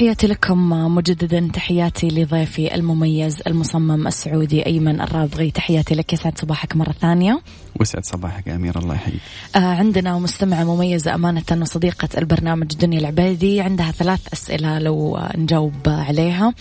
[0.00, 6.92] تحياتي لكم مجددا تحياتي لضيفي المميز المصمم السعودي أيمن الرابغي تحياتي لك يسعد صباحك مرة
[6.92, 7.40] ثانية.
[7.80, 9.20] وسعد صباحك يا أمير الله يحييك.
[9.56, 15.74] آه عندنا مستمعه مميزه أمانة وصديقة البرنامج دنيا العبيدي عندها ثلاث أسئلة لو آه، نجاوب
[15.86, 16.54] عليها.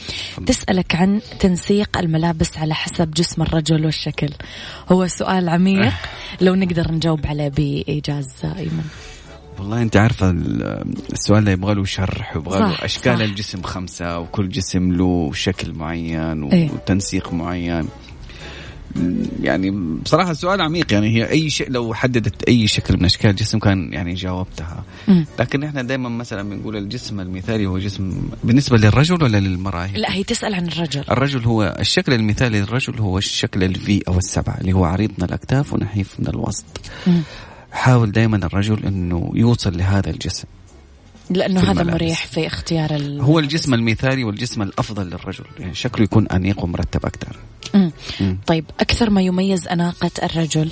[0.45, 4.29] تسألك عن تنسيق الملابس على حسب جسم الرجل والشكل.
[4.91, 5.93] هو سؤال عميق
[6.41, 8.83] لو نقدر نجاوب عليه بإيجاز آه، أيمن.
[9.59, 13.23] والله أنت عارفة ال- السؤال ده يبغى له شرح ويبغى له أشكال صح.
[13.23, 16.69] الجسم خمسة وكل جسم له شكل معين إيه.
[16.71, 17.87] وتنسيق معين
[19.43, 19.71] يعني
[20.05, 23.93] بصراحة السؤال عميق يعني هي أي شيء لو حددت أي شكل من أشكال الجسم كان
[23.93, 24.83] يعني جاوبتها.
[25.39, 30.23] لكن إحنا دائما مثلا بنقول الجسم المثالي هو جسم بالنسبة للرجل ولا للمراه لا هي
[30.23, 34.85] تسأل عن الرجل الرجل هو الشكل المثالي للرجل هو الشكل الفي أو السبعه اللي هو
[34.85, 36.65] عريض من الأكتاف ونحيف من الوسط.
[37.71, 40.47] حاول دائما الرجل إنه يوصل لهذا الجسم
[41.29, 41.93] لأنه هذا الملابس.
[41.93, 43.21] مريح في اختيار ال...
[43.21, 47.35] هو الجسم المثالي والجسم الأفضل للرجل يعني شكله يكون أنيق ومرتب أكثر
[47.73, 47.91] مم.
[48.21, 48.37] مم.
[48.47, 50.71] طيب أكثر ما يميز أناقة الرجل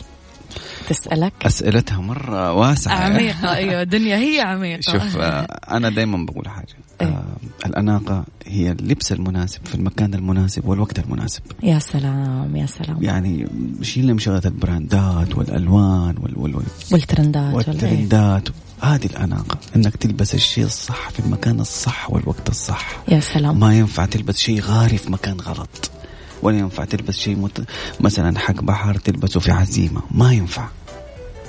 [0.89, 2.95] تسألك؟ أسئلتها مرة واسعة.
[2.95, 3.53] عميقة.
[3.53, 4.81] أيوة دنيا هي عميقة.
[4.81, 6.67] شوف آه، أنا دائما بقول حاجة.
[7.01, 7.07] إيه.
[7.07, 7.23] آه
[7.65, 11.41] الأناقة هي اللبس المناسب في المكان المناسب والوقت المناسب.
[11.63, 13.03] يا سلام يا سلام.
[13.03, 13.47] يعني
[13.81, 17.67] شيلنا من شغله البراندات والألوان وال وال وال والترندات وال- إيه.
[17.67, 18.49] والترندات.
[18.81, 22.99] هذه الأناقة إنك تلبس الشيء الصح في المكان الصح والوقت الصح.
[23.07, 23.59] يا سلام.
[23.59, 25.91] ما ينفع تلبس شيء غالي في مكان غلط.
[26.41, 27.67] ولا ينفع تلبس شيء مت...
[27.99, 30.01] مثلا حق بحر تلبسه في عزيمة.
[30.11, 30.67] ما ينفع.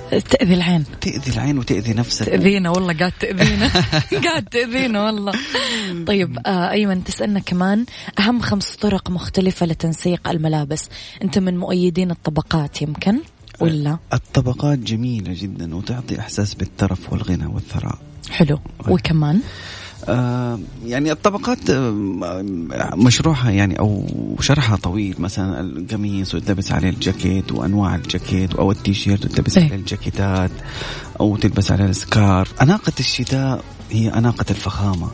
[0.09, 0.85] تأذي العين.
[1.01, 2.25] تأذي العين وتأذي نفسك.
[2.25, 3.67] تأذينا والله قاعد تأذينا.
[4.25, 5.33] قاعد تأذينا والله.
[6.07, 7.85] طيب آه أيمن تسألنا كمان
[8.19, 10.89] أهم خمس طرق مختلفة لتنسيق الملابس.
[11.23, 13.19] أنت من مؤيدين الطبقات يمكن؟
[13.59, 17.97] ولا؟ الطبقات جميلة جدا وتعطي إحساس بالترف والغنى والثراء.
[18.29, 18.59] حلو.
[18.87, 19.78] وكمان؟ آه،
[20.85, 22.43] يعني الطبقات آه،
[22.95, 24.07] مشروعها يعني أو
[24.41, 29.65] شرحها طويل مثلا القميص وتلبس عليه الجاكيت وأنواع الجاكيت أو التيشيرت وتلبس إيه.
[29.65, 30.51] عليه الجاكيتات
[31.19, 32.61] أو تلبس عليه السكارف.
[32.61, 35.07] أناقة الشتاء هي أناقة الفخامة.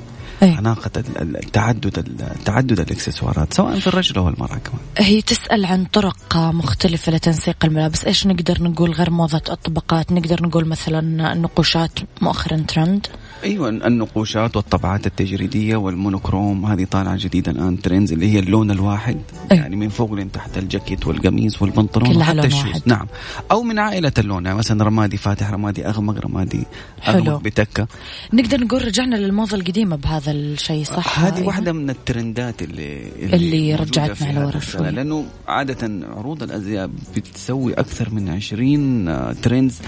[0.44, 0.60] إيه.
[0.60, 4.80] أناقة ال- ال- التعدد ال- تعدد الإكسسوارات سواء في الرجل أو المرأة كمان.
[4.98, 8.06] هي تسأل عن طرق مختلفة لتنسيق الملابس.
[8.06, 13.08] إيش نقدر نقول غير موضة الطبقات؟ نقدر نقول مثلا النقوشات مؤخرا ترند؟
[13.46, 19.18] أيوه النقوشات والطبعات التجريدية وال monochrome هذه طالعة جديدة الآن trends اللي هي اللون الواحد
[19.52, 19.58] أي.
[19.58, 22.82] يعني من فوق لين تحت الجاكيت والقميص والبنطلون كلها لون ال shoes واحد.
[22.86, 23.08] نعم
[23.52, 26.64] أو من عائلة اللون يعني مثلا رمادي فاتح رمادي أغمق رمادي
[27.02, 27.18] حلو.
[27.18, 27.88] اغمق بتكة
[28.34, 33.72] نقدر نقول رجعنا للموضة القديمة بهذا الشيء صح هذه أيمن؟ واحدة من الترندات اللي اللي
[33.72, 34.92] موجودة رجعتنا لورا شوي.
[34.92, 39.80] لأنه عادة عروض الأزياء بتسوي أكثر من 20 آه، ترندز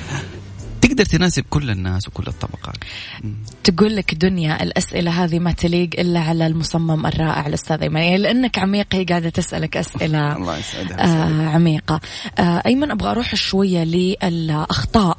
[0.97, 2.75] تقدر تناسب كل الناس وكل الطبقات.
[3.63, 8.59] تقول لك دنيا الأسئلة هذه ما تليق إلا على المصمم الرائع الأستاذ أيمن يعني لأنك
[8.59, 11.03] عميق هي قاعدة تسألك أسئلة الله يسعدها.
[11.03, 11.99] آه عميقة.
[12.39, 15.17] آه أيمن أبغى أروح شوية للأخطاء.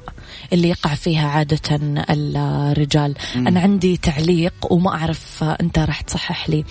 [0.53, 1.81] اللي يقع فيها عادة
[2.11, 3.15] الرجال.
[3.37, 6.65] أنا عندي تعليق وما أعرف أنت راح تصحح لي.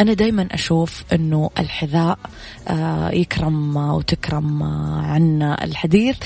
[0.00, 2.18] أنا دايما أشوف أنه الحذاء
[2.68, 4.62] آه يكرم وتكرم
[5.02, 6.16] عن الحديث.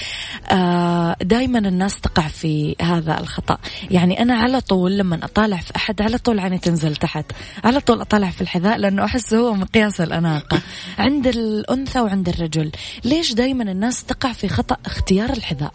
[0.51, 3.59] آه دايما الناس تقع في هذا الخطأ.
[3.91, 7.25] يعني أنا على طول لما أطالع في أحد على طول عيني تنزل تحت.
[7.65, 10.61] على طول أطالع في الحذاء لأنه أحس هو مقياس الأناقة.
[10.99, 12.73] عند الأنثى وعند الرجل.
[13.05, 15.73] ليش دايما الناس تقع في خطأ اختيار الحذاء؟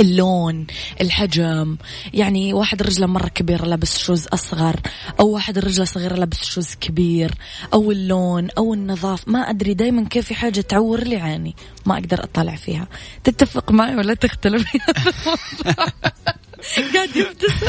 [0.00, 0.66] اللون
[1.00, 1.76] الحجم.
[2.14, 4.80] يعني واحد رجله مرة كبيرة لابس shoes أصغر
[5.20, 7.34] أو واحد رجله صغيرة لابس shoes كبير
[7.72, 11.54] أو اللون أو النظافة ما أدري دايما كيف في حاجة تعور لي عيني
[11.86, 12.88] ما أقدر أطالع فيها.
[13.24, 14.64] تتفق معي ولا تختلف؟
[16.94, 17.66] قاعد يبتسم.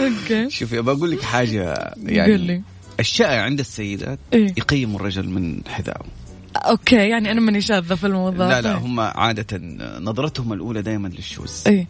[0.00, 0.50] okay.
[0.50, 2.62] شوفي بقول لك حاجة يعني لي.
[3.00, 6.19] الشائع عند السيدات إيه؟ يقيموا الرجل من حذائه
[6.56, 8.48] okay يعني أنا ماني شاذة في الموضوع.
[8.48, 8.82] لا لا طيب.
[8.82, 9.60] هم عادة
[10.00, 11.64] نظرتهم الأولى دائما لل shoes.
[11.66, 11.86] إيه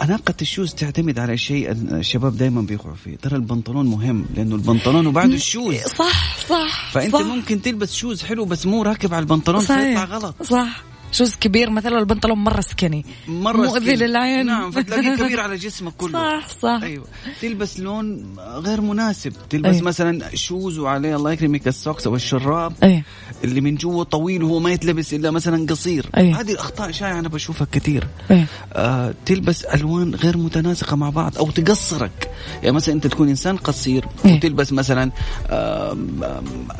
[0.00, 3.16] أناقة ال shoes تعتمد على شيء الشباب دائما بيقعوا فيه.
[3.16, 5.74] ترى البنطلون مهم لأنه البنطلون وبعده ال shoes.
[5.76, 7.20] صح صح فأنت صح.
[7.20, 10.42] ممكن تلبس shoes حلو بس مو راكب على البنطلون فيطلع غلط.
[10.42, 10.82] صح.
[11.14, 13.96] shoes كبير مثلا البنطلون مرة skinny مرة مؤذي.
[13.96, 14.46] للعين.
[14.46, 16.12] نعم فتلاقيه كبير على جسمك كله.
[16.40, 16.80] صح صح.
[16.82, 17.04] أيوه.
[17.42, 19.32] تلبس لون غير مناسب.
[19.50, 19.82] تلبس أيوة.
[19.86, 23.04] مثلا shoes وعليه الله يكرمك ال socks أو الشراب إيه
[23.44, 26.06] اللي من جوا طويل وهو ما يتلبس إلا مثلا قصير.
[26.16, 26.40] أيوة.
[26.40, 28.06] هذه الأخطاء شائعه أنا بشوفها كثير.
[28.30, 32.30] إيه آه تلبس ألوان غير متناسقة مع بعض أو تقصرك.
[32.62, 34.34] يعني مثلا أنت تكون إنسان قصير إيه.
[34.36, 35.10] وتلبس مثلا
[35.50, 36.20] آم،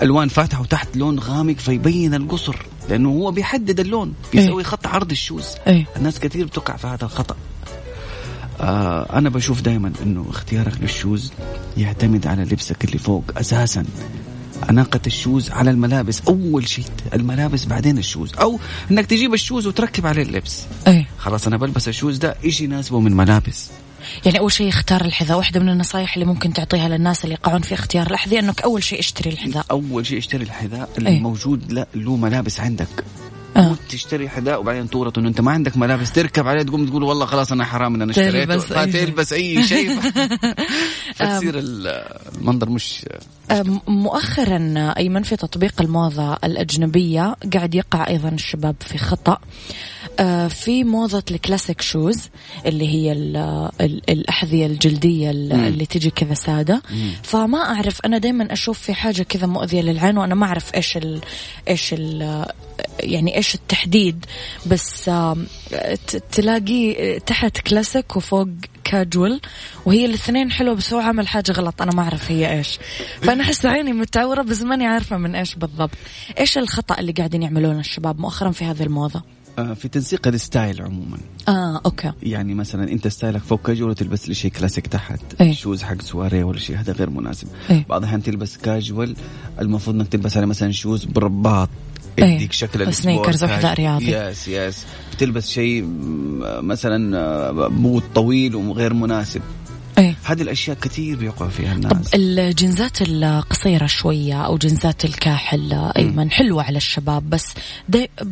[0.02, 2.56] ألوان فاتحة وتحت لون غامق فيبين القصر.
[2.88, 5.44] لأنه هو بيحدد اللون بيسوي خط عرض ال shoes.
[5.66, 5.86] إيه.
[5.96, 7.36] الناس كثير بتقع في هذا الخطأ.
[8.60, 11.32] آه أنا بشوف دائما إنه اختيارك لل shoes
[11.76, 13.24] يعتمد على لبسك اللي فوق.
[13.36, 13.84] أساسا
[14.70, 18.32] أناقة ال shoes على الملابس أول شيء الملابس بعدين ال shoes.
[18.34, 18.58] أو
[18.90, 20.62] أنك تجيب ال shoes وتركب عليه اللبس.
[20.86, 21.06] إيه.
[21.18, 23.70] خلاص أنا بلبس ال shoes ده إيش يناسبه من ملابس.
[24.26, 25.38] يعني أول شيء اختار الحذاء.
[25.38, 28.98] واحدة من النصائح اللي ممكن تعطيها للناس اللي يقعون في اختيار الأحذية إنك أول شيء
[28.98, 29.64] اشتري الحذاء.
[29.70, 30.98] أول شيء اشتري الحذاء أي.
[30.98, 33.04] اللي موجود لا له ملابس عندك.
[33.56, 33.76] آه.
[33.88, 36.12] تشتري حذاء وبعدين تورط إنه أنت ما عندك ملابس.
[36.12, 38.44] تركب عليه تقوم تقول والله خلاص أنا حرام ان أنا اشتريته.
[38.44, 38.64] تلبس.
[38.64, 39.90] فتلبس أي شيء.
[41.14, 43.04] فتصير المنظر مش
[43.50, 49.38] أم، مؤخرا أيمن في تطبيق الموضة الأجنبية قاعد يقع أيضا الشباب في خطأ.
[50.20, 52.18] آه، في موضة الكلاسيك شوز
[52.66, 53.36] اللي هي ال
[53.80, 56.82] ال الأحذية الجلدية ال- اللي تجي كذا سادة.
[57.22, 61.20] فما أعرف أنا دايما أشوف في حاجة كذا مؤذية للعين وأنا ما أعرف إيش ال
[61.68, 62.44] إيش ال
[63.00, 64.24] يعني إيش التحديد
[64.66, 65.10] بس
[66.32, 68.48] تلاقي تحت كلاسيك وفوق
[68.84, 69.40] كاجوال
[69.86, 72.78] وهي الاثنين حلوة بس هو عمل حاجة غلط أنا ما أعرف هي إيش
[73.22, 75.90] فأنا أحس عيني متعورة بس ماني عارفة من إيش بالضبط
[76.40, 79.22] إيش الخطأ اللي قاعدين يعملونه الشباب مؤخرا في هذه الموضة
[79.58, 81.18] آه، في تنسيق ال style عموما
[81.48, 85.54] آه okay يعني مثلا أنت style ك فوق كاجوال وتلبس لي شيء كلاسيك تحت أي.
[85.54, 87.84] shoes حق سواريه ولا شيء هذا غير مناسب أي.
[87.88, 89.16] بعض الأحيان تلبس كاجوال
[89.60, 91.68] المفروض إنك تلبس عليه مثلا shoes برباط.
[92.18, 94.12] يديك شكل ال sport وحذاء رياضي.
[94.12, 95.84] yes yes بتلبس شيء
[96.60, 99.42] مثلا آه، بوت طويل وغير مناسب.
[99.98, 100.14] إيه.
[100.24, 106.62] هذه الأشياء كثير بيقع فيها طب الناس الجنزات القصيرة شوية أو جنزات الكاحل أيمن حلوة
[106.62, 107.46] على الشباب بس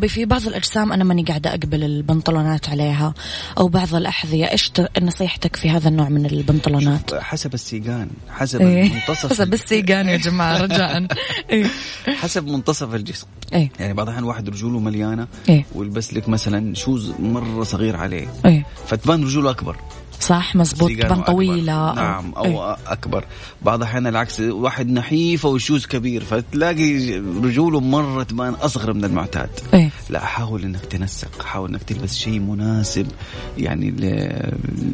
[0.08, 3.14] في بعض الأجسام أنا ماني قاعدة أقبل البنطلونات عليها
[3.58, 4.50] أو بعض الأحذية.
[4.50, 8.92] إيش ت- نصيحتك في هذا النوع من البنطلونات؟ حسب السيقان حسب إيه.
[8.92, 11.06] منتصف حسب السيقان يا جماعة رجاء.
[11.50, 11.66] إيه.
[12.08, 13.26] حسب منتصف الجسم.
[13.54, 13.70] إيه.
[13.80, 15.64] يعني بعض الأحيان واحد رجوله مليانة إيه.
[15.74, 18.28] ويلبس لك مثلا شوز مرة صغير عليه.
[18.46, 18.66] إيه.
[18.86, 19.76] فتبان رجوله أكبر.
[20.22, 21.16] صح؟ مزبوط أكبر.
[21.16, 21.94] طويلة.
[21.94, 22.76] نعم أو إيه.
[22.86, 23.24] أكبر.
[23.62, 29.50] بعض الأحيان العكس واحد نحيف وشوز كبير فتلاقي رجوله مرة تبان أصغر من المعتاد.
[29.74, 29.90] إيه.
[30.10, 33.06] لا حاول إنك تنسق حاول إنك تلبس شيء مناسب
[33.58, 33.94] يعني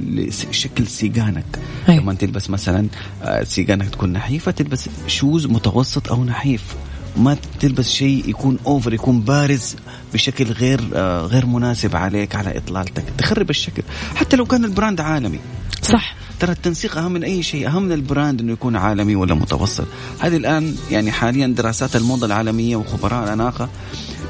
[0.08, 1.58] لشكل سيقانك
[1.88, 1.98] أي.
[1.98, 2.88] لما تلبس مثلا
[3.22, 6.74] آه، سيقانك تكون نحيفة تلبس shoes متوسط أو نحيف.
[7.18, 9.76] ما تلبس شيء يكون over يكون بارز
[10.14, 13.04] بشكل غير آه، غير مناسب عليك على إطلالتك.
[13.18, 13.82] تخرب الشكل.
[14.14, 15.38] حتى لو كان ال brand عالمي.
[15.82, 16.14] صح.
[16.40, 19.86] ترى التنسيق أهم من أي شيء أهم من ال brand إنه يكون عالمي ولا متوسط.
[20.18, 23.68] هذه الآن يعني حاليا دراسات الموضة العالمية وخبراء الأناقة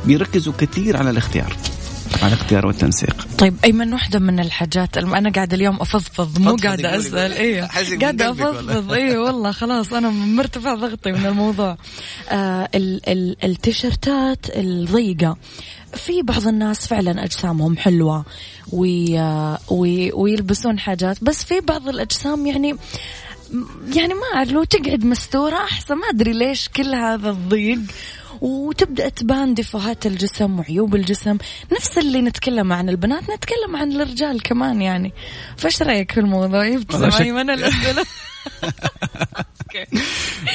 [0.07, 1.57] بيركزوا كثير على الاختيار.
[2.23, 6.97] على الاختيار والتنسيق طيب أيمن واحدة من الحاجات الم- أنا قاعدة اليوم أفضفض مو قاعدة
[6.97, 7.33] أسأل.
[7.33, 8.31] أيوه من قاعدة.
[8.31, 11.77] أفضفض أيوه والله خلاص أنا مرتفع ضغطي من الموضوع
[12.31, 15.37] آه ال ال التيشيرتات الضيقة
[15.95, 18.25] في بعض الناس فعلا أجسامهم حلوة
[18.73, 22.75] وي آه، وي ويلبسون حاجات بس في بعض الأجسام يعني
[23.95, 27.79] يعني ما أعرف لو تقعد مستورة أحسن ما أدري ليش كل هذا الضيق.
[28.41, 31.39] وتبدأ تبان دفوهات الجسم وعيوب الجسم.
[31.73, 35.13] نفس اللي نتكلم عن البنات نتكلم عن الرجال كمان يعني.
[35.57, 38.05] فايش رأيك في الموضوع؟ يبتسم والله شك- أيمن الأسئلة.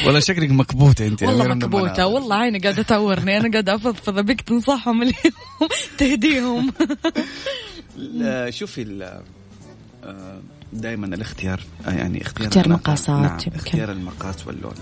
[0.07, 2.07] ولا شكلك مكبوتة أنت والله مكبوتة.
[2.07, 4.17] والله عيني قاعدة تعورني أنا قاعدة أفضفض.
[4.17, 5.13] أبيك تنصحهم اليوم.
[5.97, 6.73] تهديهم.
[8.49, 9.21] شوفي ال-
[10.03, 10.41] آه،
[10.74, 12.82] دائما الاختيار يعني اختيار اختيار العلاقة.
[12.82, 13.55] مقاسات نعم يمكن.
[13.55, 14.74] اختيار المقاس واللون.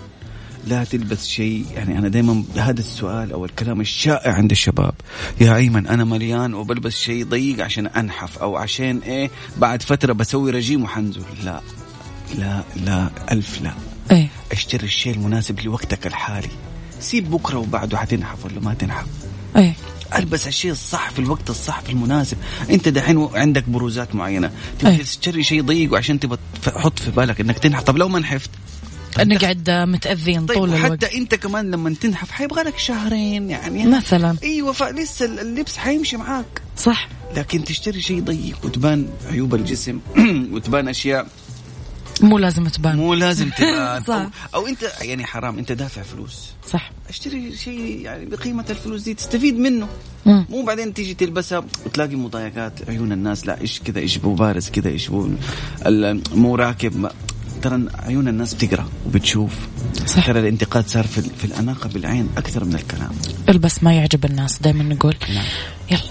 [0.68, 4.94] لا تلبس شيء يعني أنا دائما هذا السؤال أو الكلام الشائع عند الشباب.
[5.42, 10.52] يا أيمن أنا مليان وبلبس شيء ضيق عشان أنحف أو عشان إيه بعد فترة بسوي
[10.52, 11.24] رجيم وحنزل.
[11.44, 11.62] لا
[12.38, 13.74] لا لا ألف لا.
[14.12, 14.28] إيه.
[14.52, 16.50] اشتري الشيء المناسب لوقتك الحالي.
[17.00, 19.08] سيب بكرة وبعده حتنحف ولا ما تنحف.
[19.56, 19.74] إيه.
[20.16, 22.38] ألبس الشيء الصح في الوقت الصح في المناسب.
[22.70, 24.52] أنت دحين عندك بروزات معينة.
[24.80, 24.98] تبغى أي.
[24.98, 27.84] تشتري شيء ضيق وعشان تبغى تحط في بالك إنك تنحف.
[27.84, 28.50] طب لو ما نحفت؟
[29.20, 31.06] نقعد متأذين طيب طول الوقت.
[31.06, 33.86] حتى أنت كمان لما تنحف حيبغى لك شهرين يعني.
[33.86, 34.36] مثلا.
[34.44, 36.62] أيوه فلسه اللبس حيمشي معاك.
[36.78, 37.08] صح.
[37.36, 40.00] لكن تشتري شيء ضيق وتبان عيوب الجسم
[40.54, 41.28] وتبان أشياء
[42.22, 42.96] مو لازم تبان.
[42.98, 44.04] مو لازم تبان.
[44.04, 44.14] صح.
[44.14, 46.50] أو, أو انت يعني حرام أنت دافع فلوس.
[46.70, 46.92] صح.
[47.10, 49.88] أشتري شيء يعني بقيمة الفلوس دي تستفيد منه.
[50.26, 50.46] مم.
[50.50, 53.48] مو بعدين تيجي تلبسها وتلاقي مضايقات عيون الناس.
[53.48, 55.30] لا إيش كذا إيش بو بارز كذا إيش بو
[56.36, 57.10] مو راكب.
[57.62, 59.52] ترى عيون الناس بتقرأ وبتشوف.
[60.06, 60.28] صح.
[60.28, 63.12] ترى الانتقاد صار في, في الأناقة بالعين أكثر من الكلام.
[63.50, 65.16] البس ما يعجب الناس دائما نقول.
[65.34, 65.46] نعم.
[65.92, 66.02] يلا.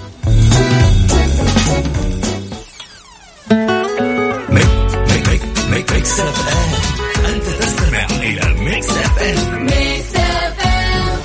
[6.20, 9.66] Mix FM أنت تستمع إلى Mix FM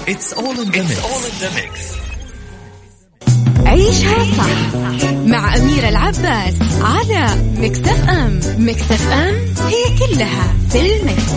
[0.07, 0.82] it's all in
[1.39, 1.82] the mix
[3.66, 4.76] عيشها صح
[5.14, 7.28] مع أميرة العباس على
[7.58, 9.36] مكتف أم مكتف أم
[9.68, 11.32] هي كلها في المكس.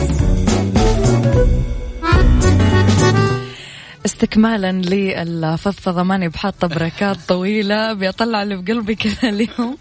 [4.07, 9.77] استكمالا للفضفضة ماني بحاطة بركات طويلة بيطلع اللي بقلبي كذا اليوم.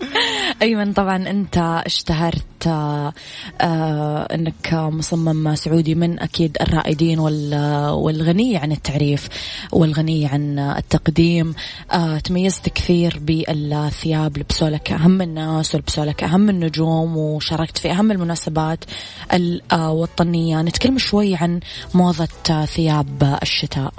[0.61, 3.13] أيمن طبعا أنت اشتهرت آه،
[3.61, 9.27] آه، أنك مصمم سعودي من أكيد الرائدين وال- والغني عن التعريف
[9.71, 11.53] والغني عن التقديم.
[11.91, 18.11] آه، تميزت كثير بالثياب لبسوا لك أهم الناس ولبسوا لك أهم النجوم وشاركت في أهم
[18.11, 18.79] المناسبات
[19.33, 21.59] الوطنية نتكلم شوي عن
[21.93, 23.93] موضة ثياب الشتاء.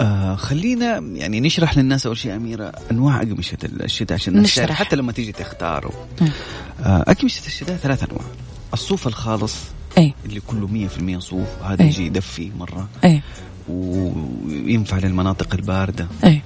[0.00, 4.76] آه خلينا يعني نشرح للناس أول شيء أميرة أنواع اقمشه الشتاء عشان الناس نشرح.
[4.82, 6.30] حتى لما تيجي تختاروا مم.
[6.84, 8.24] آه اقمشه الشتاء ثلاث أنواع.
[8.72, 9.54] الصوف الخالص
[9.98, 10.88] إيه اللي كله
[11.18, 11.88] 100% صوف هذا أي.
[11.88, 12.88] يجي يدفي مرة.
[13.04, 13.22] إيه
[13.68, 16.08] وينفع للمناطق الباردة.
[16.24, 16.42] إيه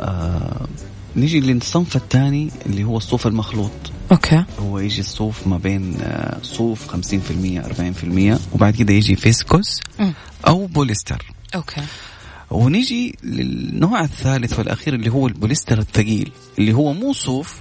[0.00, 0.66] آه
[1.16, 3.70] نيجي للصنف الثاني اللي هو الصوف المخلوط.
[4.12, 4.44] okay.
[4.60, 9.80] هو يجي الصوف ما بين آه صوف 50% 40% وبعد كده يجي فيسكوس.
[10.46, 11.32] أو بوليستر.
[11.54, 11.80] okay.
[12.50, 17.60] ونيجي للنوع الثالث والأخير اللي هو البوليستر الثقيل اللي هو مو صوف.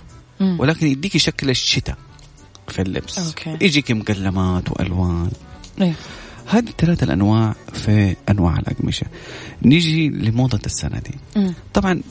[0.59, 1.97] ولكن يديك شكل الشتاء
[2.67, 3.57] في اللبس أوكي.
[3.65, 5.31] يجيك مقلمات وألوان
[5.81, 5.93] إيه
[6.47, 9.05] هذه الثلاث الأنواع في أنواع الأقمشة
[9.61, 11.41] نيجي لموضة السنة دي.
[11.73, 12.01] طبعا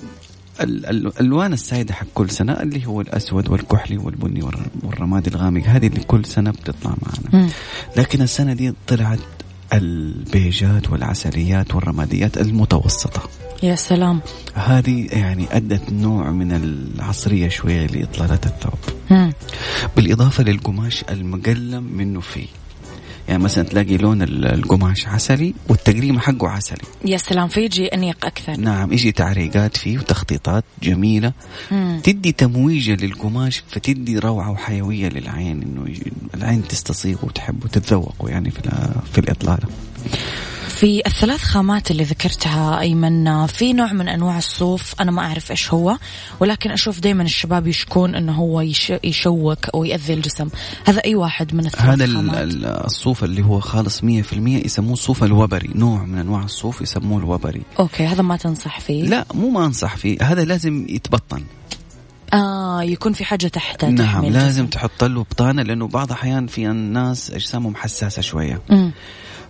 [0.61, 5.63] ال- ال- الألوان السائدة حق كل سنة اللي هو الأسود والكحلي والبني والر- والرمادي الغامق
[5.67, 7.49] هذه اللي كل سنة بتطلع معنا.
[7.97, 9.19] لكن السنة دي طلعت
[9.73, 13.23] البيجات والعسليات والرماديات المتوسطة.
[13.63, 14.21] يا سلام.
[14.55, 18.79] هذه يعني أدت نوع من العصرية شوية لإطلالة الثوب.
[19.11, 19.33] مم.
[19.97, 22.47] بالإضافة للقماش المقلم منه فيه
[23.29, 26.79] يعني مثلا تلاقي لون ال- القماش عسلي والتقليم حقه عسلي.
[27.05, 28.57] يا سلام فيجي أنيق أكثر.
[28.61, 31.33] نعم يجي تعريقات فيه وتخطيطات جميلة.
[31.71, 32.01] مم.
[32.05, 35.95] تدي تمويجة للقماش فتدي روعة وحيوية للعين إنه
[36.35, 38.61] العين تستصيغه وتحبه وتتذوقه يعني في
[39.13, 39.67] في الإطلالة.
[40.85, 45.73] في الثلاث خامات اللي ذكرتها أيمن في نوع من أنواع الصوف أنا ما أعرف إيش
[45.73, 45.97] هو
[46.41, 50.49] ولكن أشوف دائما الشباب يشكون أنه هو يش يشوك أو يأذي الجسم.
[50.85, 54.05] هذا أي واحد من الثلاث هذا خامات؟ ال- الصوف اللي هو خالص 100%
[54.65, 55.71] يسموه الصوف الوبري.
[55.75, 57.63] نوع من أنواع الصوف يسموه الوبري.
[57.79, 60.19] أوكي هذا ما تنصح فيه؟ لا مو ما أنصح فيه.
[60.23, 61.43] هذا لازم يتبطن.
[62.33, 64.67] آه يكون في حاجة تحت نعم لازم.
[64.67, 68.63] تحط له بطانة لأنه بعض الاحيان في الناس أجسامهم حساسة شوية.
[68.71, 68.93] مم.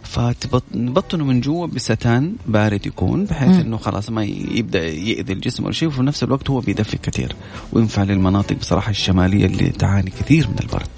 [0.05, 3.61] فنبطنه من جوا بستان بارد يكون بحيث مم.
[3.61, 7.37] إنه خلاص ما يبدأ يأذي الجسم ولا شيء وفي نفس الوقت هو بيدفي كثير.
[7.73, 10.89] وينفع للمناطق بصراحة الشمالية اللي تعاني كثير من البرد.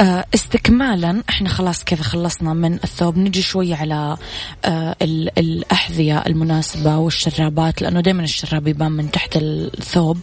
[0.00, 3.18] آه، استكمالا إحنا خلاص كذا خلصنا من الثوب.
[3.18, 4.16] نجي شوي على
[4.64, 10.18] آه، ال- الأحذية المناسبة والشرابات لأنه دائما الشراب يبان من تحت الثوب.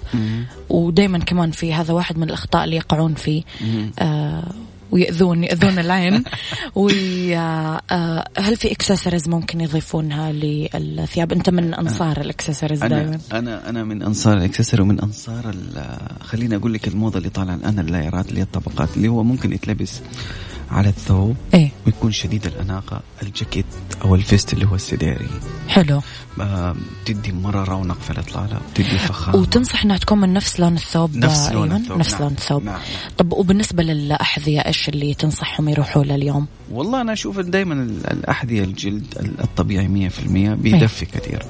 [0.69, 3.43] ودائما كمان في هذا واحد من الأخطاء اللي يقعون فيه.
[4.95, 6.23] ويأذون يأذون العين.
[6.75, 13.19] وهل في اكسسوارز ممكن يضيفونها للثياب؟ أنت من أنصار الاكسسوارز دائما.
[13.33, 15.55] أنا أنا من أنصار الاكسسوار ومن أنصار
[16.21, 20.01] خليني أقول لك الموضة اللي طالعة الآن اللايرات اللي هي الطبقات اللي هو ممكن يتلبس.
[20.71, 23.65] على الثوب إيه ويكون شديد الأناقة الجاكيت
[24.01, 25.29] أو ال vest اللي هو السديري
[25.67, 26.01] حلو
[26.41, 31.15] آه، تدي مرة رونق في الإطلالة تدي فخامة وتنصح إنها تكون من نفس لون الثوب
[31.15, 32.21] نفس لون أيمن؟ الثوب نفس نعم.
[32.21, 32.79] لون الثوب نعم.
[33.17, 37.73] طب وبالنسبة للأحذية إيش اللي تنصحهم يروحوا له اليوم؟ والله أنا أشوف دائما
[38.11, 39.05] الأحذية الجلد
[39.43, 41.43] الطبيعي 100% بيدفي كثير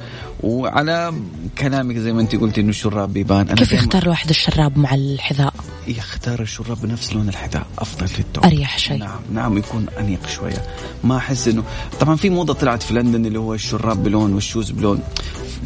[0.43, 1.13] وعلى
[1.57, 5.53] كلامك زي ما أنت قلتي إنه الشراب بيبان كيف يختار الواحد الشراب مع الحذاء؟
[5.87, 8.45] يختار الشراب بنفس لون الحذاء أفضل في التوب.
[8.45, 8.97] أريح شيء.
[8.97, 10.67] نعم نعم يكون أنيق شوية.
[11.03, 11.63] ما أحس انه
[11.99, 14.99] طبعا في موضة طلعت في لندن اللي هو الشراب بلون وال shoes بلون.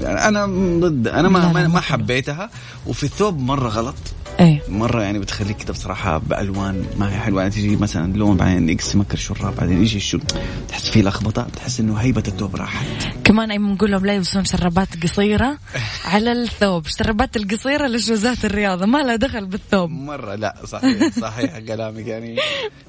[0.02, 0.46] أنا
[0.80, 1.80] ضد أنا لا، ما لا، ما, ما.
[1.80, 2.50] حبيتها.
[2.88, 3.96] وفي الثوب مرة غلط.
[4.40, 4.62] إيه.
[4.70, 7.42] مرة يعني بتخليك كده بصراحة بألوان ما هي حلوة.
[7.42, 10.20] يعني تجي مثلا لون بعدين يقسمك الشراب بعدين يجي ال shoes
[10.68, 12.86] تحس فيه لخبطة تحس إنه هيبة الثوب راحت.
[13.24, 15.58] كمان أيمن نقول لهم لا يلبسون شرابات قصيرة
[16.12, 18.86] على الثوب، الشرابات القصيرة لشوزات الرياضة.
[18.86, 19.90] ما لها دخل بالثوب.
[19.90, 22.08] مرة لا صحيح صحيح كلامك.
[22.08, 22.36] يعني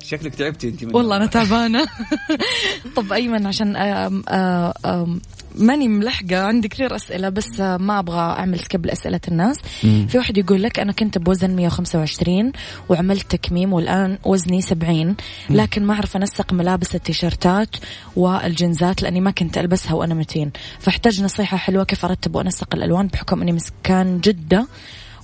[0.03, 1.87] شكلك تعبتي أنت والله أنا تعبانة.
[2.97, 5.21] طب أيمن عشان آم آم آم
[5.55, 9.57] ماني ملحقة عندي كثير أسئلة بس ما أبغى أعمل سكيب لأسئلة الناس.
[10.09, 12.53] في واحد يقول لك أنا كنت بوزن 125
[12.89, 15.17] وعملت تكميم والآن وزني 70
[15.51, 17.77] لكن ما أعرف أنسق ملابس التيشيرتات
[18.17, 20.51] والجنزات لأني ما كنت ألبسها وأنا متين.
[20.79, 24.67] فاحتاج نصيحة حلوة كيف أرتب وأنسق الألوان بحكم أني مسكان جدة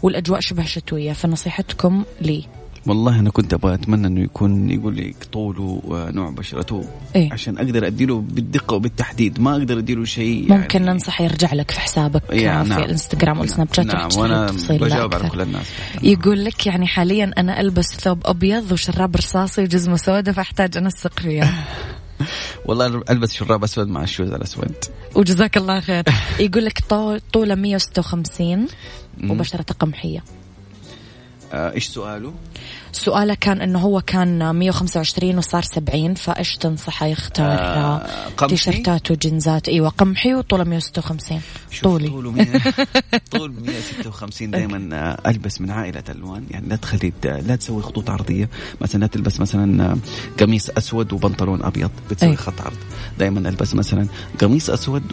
[0.03, 1.13] والأجواء شبه شتوية.
[1.13, 2.56] فنصيحتكم لي.
[2.87, 6.85] والله أنا كنت أبغى أتمنى إنه يكون يقول لي طوله ونوع بشرته
[7.17, 9.41] إيه؟ عشان أقدر أديله بالدقة وبالتحديد.
[9.41, 10.63] ما أقدر أديله شيء يعني.
[10.63, 12.83] ممكن ننصح يرجع لك في حسابك يا في نعم.
[12.83, 15.29] الإنستغرام والسناب شات نعم وأنا بجاوب على.
[15.31, 15.67] كل الناس.
[16.03, 21.65] يقول لك يعني حاليا أنا ألبس ثوب أبيض وشراب رصاصي وجزمة سوداء فأحتاج انسق فيها.
[22.67, 24.75] والله ألبس شراب أسود مع الشوز الأسود.
[25.15, 26.05] وجزاك الله خير.
[26.41, 28.67] يقول لك طو- طوله 156
[29.31, 30.25] وبشرته قمحيه
[31.55, 32.33] إيش سؤاله؟
[32.97, 39.11] سؤاله كان إنه هو كان 125 وصار 70 فإيش تنصحه يختار؟ آه، آه قمحي؟ تيشرتات
[39.11, 39.69] وجنزات.
[39.69, 41.41] أيوه قمحي وطوله 156
[41.71, 42.09] شوف طولي.
[42.09, 42.47] طوله 100
[43.31, 46.45] طول 156 دائما آه، ألبس من عائلة ألوان.
[46.51, 48.49] يعني لا تخلي لا تسوي خطوط عرضية.
[48.81, 49.97] مثلا لا تلبس مثلا آه،
[50.41, 51.91] قميص أسود وبنطلون أبيض.
[52.11, 52.37] بتسوي أي.
[52.37, 52.77] خط عرض.
[53.19, 54.07] دائما ألبس مثلا
[54.41, 55.13] قميص أسود.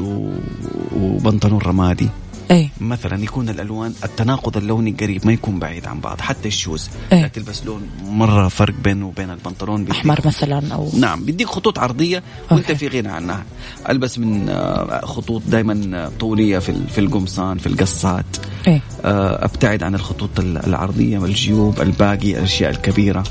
[0.96, 2.10] وبنطلون رمادي.
[2.52, 2.70] إي.
[2.82, 6.90] مثلا يكون الألوان التناقض اللوني قريب ما يكون بعيد عن بعض حتى ال shoes.
[7.12, 7.22] إيه.
[7.22, 12.24] لا تلبس لون مرة فرق بينه وبين البنطلون أحمر مثلا أو نعم بيديك خطوط عرضية
[12.52, 12.76] وأنت okay.
[12.90, 13.44] في غنى عنها.
[13.90, 18.26] ألبس من آه، خطوط دائما طولية في في القمصان في القصات.
[18.68, 23.24] إيه آه، أبتعد عن الخطوط ال- العرضية والجيوب الباقي الأشياء الكبيرة.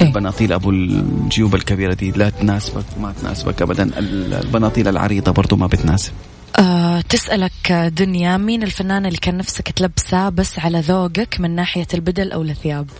[0.00, 0.06] إيه.
[0.06, 3.82] البناطيل أبو الجيوب الكبيرة دي لا تناسبك ما تناسبك ابدا.
[3.98, 6.12] ال- البناطيل العريضة برضو ما بتناسب.
[6.58, 12.32] آه تسألك دنيا مين الفنان اللي كان نفسك تلبسه بس على ذوقك من ناحية البدل
[12.32, 12.90] أو الثياب؟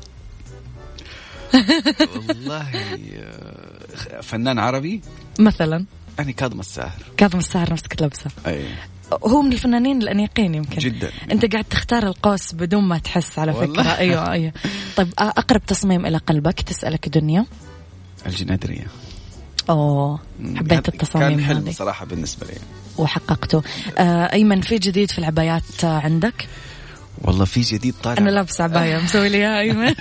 [2.28, 2.66] والله
[4.22, 5.00] فنان عربي؟
[5.38, 5.84] مثلا.
[6.18, 7.02] يعني كاظم الساهر.
[7.16, 8.30] كاظم الساهر نفسك تلبسه.
[8.46, 8.64] أي.
[9.24, 10.78] هو من الفنانين الأنيقين يمكن.
[10.78, 11.10] جدا.
[11.32, 13.82] أنت قاعد تختار القوس بدون ما تحس على والله.
[13.82, 13.96] فكرة.
[13.98, 14.52] أيوة أيوة.
[14.96, 17.46] طيب أقرب تصميم إلى قلبك تسألك دنيا؟
[18.26, 18.86] الجنادريه
[19.70, 20.20] أوه
[20.56, 21.72] حبيت التصاميم كان حلم هذه.
[21.72, 22.54] صراحة بالنسبة لي.
[23.00, 23.62] وحققته.
[23.98, 26.46] آه أيمن في جديد في العبايات عندك؟
[27.22, 28.18] والله في جديد طالع.
[28.18, 29.94] أنا لابس عباية مسوي لي إياها أيمن.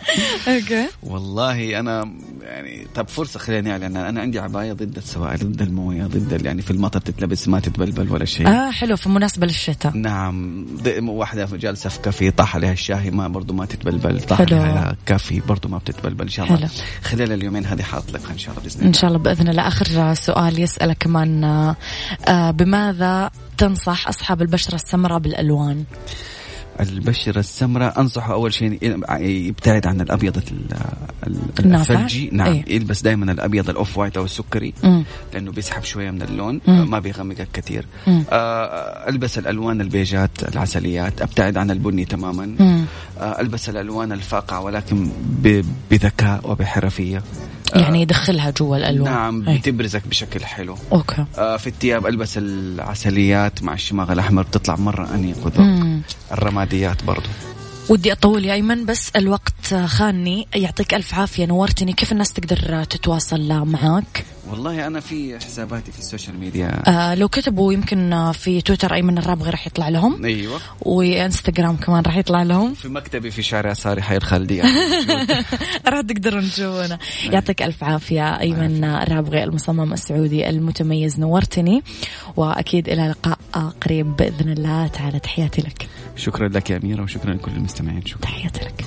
[0.48, 0.88] أوكي.
[1.02, 2.12] والله أنا
[2.42, 6.70] يعني طب فرصة خليني أعلن أنا عندي عباية ضد السوائل ضد الموية ضد يعني في
[6.70, 8.48] المطر تتلبس ما تتبلبل ولا شيء.
[8.48, 9.96] آه حلو فمناسبة للشتاء.
[9.96, 10.66] نعم
[11.08, 14.40] واحدة جالسة في كافي طاح عليها الشاهي ما برضو ما تتبلبل طاح.
[14.40, 16.56] عليها coffee برضو ما بتتبلبل إن شاء الله.
[16.56, 16.68] حلو.
[17.02, 18.88] خلال اليومين هذه حاطلقها إن شاء الله بإذن الله.
[18.88, 19.68] إن شاء الله بإذن الله.
[19.68, 21.76] آخر سؤال يسألك كمان آه،
[22.28, 25.84] آه، بماذا تنصح أصحاب البشرة السمراء بالألوان؟
[26.80, 28.78] البشرة السمراء أنصحه أول شيء
[29.20, 30.42] يبتعد عن الأبيض؟
[31.60, 32.64] الثلجي نعم أي.
[32.68, 35.04] يلبس دائما الأبيض ال off white أو السكري مم.
[35.34, 36.90] لأنه بيسحب شوية من اللون مم.
[36.90, 38.24] ما بيغمقك كثير مم.
[38.30, 42.84] آه، ألبس الألوان البيجات العسليات أبتعد عن البني تماما مم.
[43.20, 45.08] آه، ألبس الألوان الفاقعة ولكن
[45.90, 47.22] بذكاء وبحرفية
[47.76, 49.12] يعني يدخلها جوا الألوان.
[49.12, 49.58] نعم أي.
[49.58, 50.76] بتبرزك بشكل حلو.
[50.92, 51.24] أوكي.
[51.38, 56.00] آه، في الثياب ألبس العسليات مع الشماغ الأحمر بتطلع مرة أنيق وذوق.
[56.32, 57.28] الرماديات برضو.
[57.88, 61.92] ودي أطول يا أيمن بس الوقت خاني يعطيك ألف عافية نورتني.
[61.92, 66.82] كيف الناس تقدر تتواصل معك والله أنا في حساباتي في ال social media.
[66.88, 70.24] آه لو كتبوا يمكن في تويتر أيمن الرابغي راح يطلع لهم.
[70.24, 70.60] أيوه.
[70.80, 72.74] وإنستغرام كمان راح يطلع لهم.
[72.74, 74.62] في مكتبي في شارع يساري حي الخالديه
[75.86, 76.98] راح تقدرون تشوفونه.
[77.24, 81.82] يعطيك ألف عافية أيمن الرابغي المصمم السعودي المتميز نورتني.
[82.36, 83.38] وأكيد إلى لقاء
[83.82, 84.86] قريب بإذن الله.
[84.86, 85.88] تعالى تحياتي لك.
[86.16, 88.06] شكرا لك يا أميرة وشكرا لكل المستمعين.
[88.06, 88.22] شكرا.
[88.22, 88.84] تحياتي لك.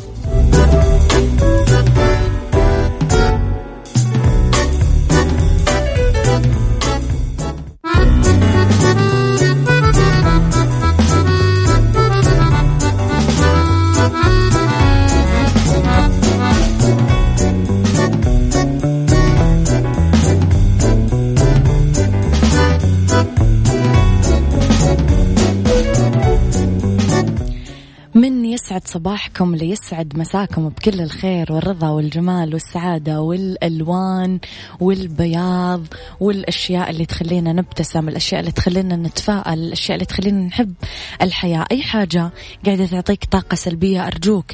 [28.85, 34.39] يسعد صباحكم ليسعد مساكم بكل الخير والرضا والجمال والسعادة والألوان
[34.79, 35.81] والبياض
[36.19, 40.73] والأشياء اللي تخلينا نبتسم الأشياء اللي تخلينا نتفائل الأشياء اللي تخلينا نحب
[41.21, 41.65] الحياة.
[41.71, 42.31] أي حاجة
[42.65, 44.45] قاعدة تعطيك طاقة سلبية أرجوك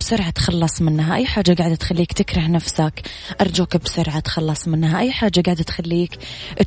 [0.00, 1.14] بسرعة تخلص منها.
[1.14, 3.02] أي حاجة قاعدة تخليك تكره نفسك
[3.40, 4.98] أرجوك بسرعة تخلص منها.
[4.98, 6.18] أي حاجة قاعدة تخليك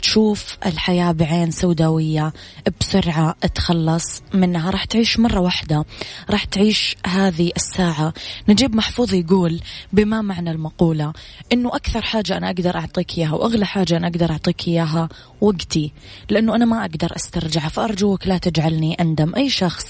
[0.01, 2.34] تشوف الحياة بعين سوداوية
[2.80, 4.70] بسرعة تخلص منها.
[4.70, 5.86] راح تعيش مرة واحدة
[6.30, 8.14] راح تعيش هذه الساعة.
[8.49, 9.60] نجيب محفوظ يقول
[9.93, 11.14] بما معنى المقولة.
[11.53, 15.10] إنه أكثر حاجة أنا أقدر أعطيك إياها وأغلى حاجة أنا أقدر أعطيك إياها
[15.41, 15.91] وقتي.
[16.30, 19.36] لأنه أنا ما أقدر أسترجعها فأرجوك لا تجعلني أندم.
[19.36, 19.86] أي شخص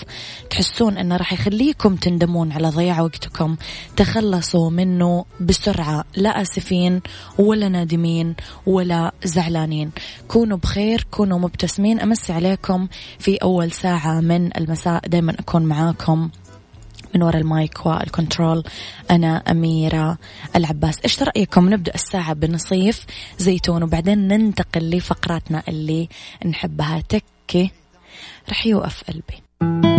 [0.50, 3.56] تحسون أنه راح يخليكم تندمون على ضياع وقتكم
[3.96, 6.06] تخلصوا منه بسرعة.
[6.16, 7.02] لا آسفين
[7.38, 9.92] ولا نادمين ولا زعلانين.
[10.28, 12.00] كونوا بخير كونوا مبتسمين.
[12.00, 12.88] أمسي عليكم
[13.20, 15.08] في أول ساعة من المساء.
[15.08, 16.30] دايما أكون معاكم.
[17.16, 18.64] من وراء المايك وال control
[19.12, 20.18] أنا أميرة
[20.56, 20.96] العباس.
[21.04, 23.06] إيش رأيكم؟ نبدأ الساعة بناصيف
[23.38, 26.10] زيتون وبعدين ننتقل لفقراتنا اللي
[26.46, 27.04] نحبها.
[27.10, 27.72] تكي
[28.50, 29.44] رح يوقف قلبي.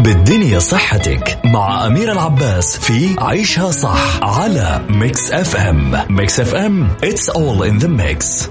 [0.02, 7.62] بالدنيا صحتك مع أميرة العباس في عيشها صح على Mix FM Mix FM it's all
[7.62, 8.50] in the mix.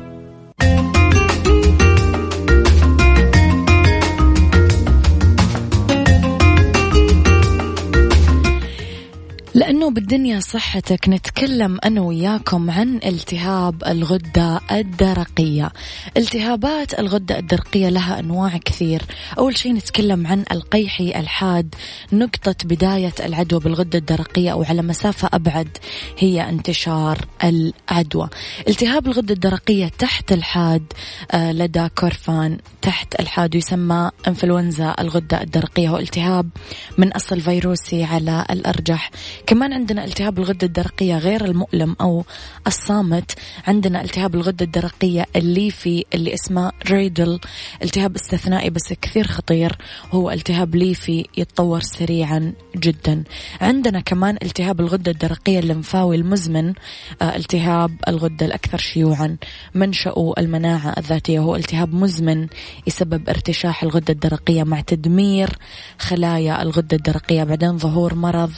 [9.70, 15.72] لأنه بالدنيا صحتك نتكلم أنا وياكم عن التهاب الغدة الدرقية.
[16.18, 19.02] التهابات الغدة الدرقية لها أنواع كثير.
[19.38, 21.76] أول شيء نتكلم عن القيحي الحاد.
[22.14, 25.78] نقطة بداية العدوى بالغدة الدرقية أو على مسافة أبعد
[26.18, 28.30] هي انتشار العدوى.
[28.68, 30.84] التهاب الغدة الدرقية تحت الحاد
[31.32, 36.50] آه، لدى كورفان تحت الحاد يسمى إنفلونزا الغدة الدرقية هو التهاب
[36.98, 39.12] من أصل فيروسي على الأرجح.
[39.60, 42.24] كمان عندنا التهاب الغدة الدرقية غير المؤلم أو
[42.68, 43.32] الصامت.
[43.68, 47.40] عندنا التهاب الغدة الدرقية الليفي اللي اسمه ريدل.
[47.84, 49.78] التهاب استثنائي بس كثير خطير.
[50.14, 53.24] وهو التهاب ليفي يتطور سريعا جدا.
[53.62, 56.74] عندنا كمان التهاب الغدة الدرقية الليمفاوي المزمن.
[57.22, 59.38] آه، التهاب الغدة الأكثر شيوعا.
[59.76, 61.40] منشأه المناعة الذاتية.
[61.40, 62.48] هو التهاب مزمن
[62.88, 65.50] يسبب ارتشاح الغدة الدرقية مع تدمير
[65.98, 67.44] خلايا الغدة الدرقية.
[67.44, 68.52] بعدين ظهور مرض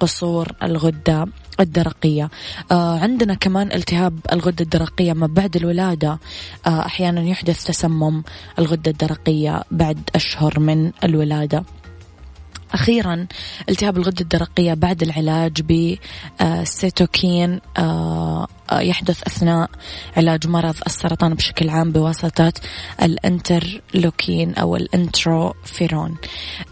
[0.00, 1.26] قصور الغدة
[1.60, 2.30] الدرقية.
[2.70, 6.18] آه عندنا كمان التهاب الغدة الدرقية ما بعد الولادة.
[6.66, 8.22] آه أحيانا يحدث تسمم
[8.58, 11.64] الغدة الدرقية بعد أشهر من الولادة.
[12.74, 13.26] أخيرا
[13.68, 15.62] التهاب الغدة الدرقية بعد العلاج
[16.40, 19.70] بالسيتوكين آه، آه، يحدث أثناء
[20.16, 22.52] علاج مرض السرطان بشكل عام بواسطة
[23.02, 26.16] الانترلوكين أو الانترفيرون.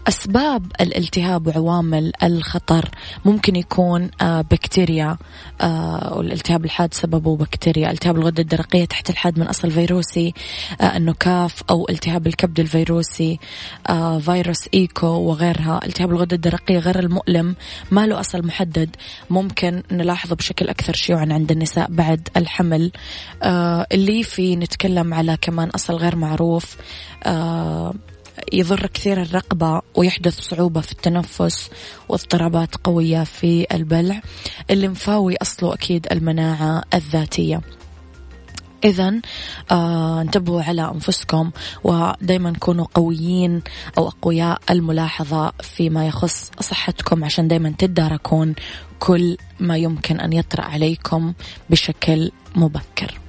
[0.07, 2.89] أسباب الالتهاب وعوامل الخطر
[3.25, 5.17] ممكن يكون آه، بكتيريا
[6.11, 7.91] والالتهاب الحاد سببه بكتيريا.
[7.91, 10.33] التهاب الغدة الدرقية تحت الحاد من أصل فيروسي
[10.81, 13.39] النكاف أو التهاب الكبد الفيروسي
[14.19, 15.79] فيروس إيكو وغيرها.
[15.85, 17.55] التهاب الغدة الدرقية غير المؤلم
[17.91, 18.95] ما له أصل محدد.
[19.29, 21.82] ممكن نلاحظه بشكل أكثر شيوعا عند النساء.
[21.89, 22.91] بعد الحمل.
[23.43, 26.77] آه اللي في نتكلم على كمان أصل غير معروف.
[27.23, 27.93] آه
[28.53, 31.69] يضر كثير الرقبة ويحدث صعوبة في التنفس
[32.09, 34.21] واضطرابات قوية في البلع.
[34.69, 37.61] اللي مفاوي أصله أكيد المناعة الذاتية.
[38.83, 39.21] إذا
[39.71, 41.51] آه انتبهوا على أنفسكم
[41.83, 43.61] ودايما كونوا قويين
[43.97, 48.55] أو أقوياء الملاحظة فيما يخص صحتكم عشان دايما تداركون
[49.03, 51.33] كل ما يمكن أن يطرأ عليكم
[51.69, 53.19] بشكل مبكر.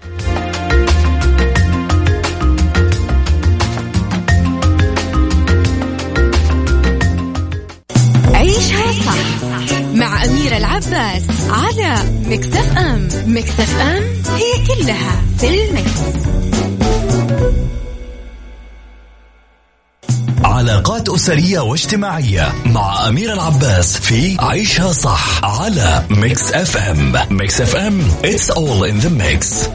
[8.35, 11.95] عيشها صح مع أميرة العباس على
[12.27, 16.44] ميكس اف ام ميكس اف ام it's all in the mix.
[20.45, 27.77] علاقات أسرية واجتماعية مع أمير العباس في عيشها صح على ميكس اف ام ميكس اف
[27.77, 29.69] ام it's all in the mix.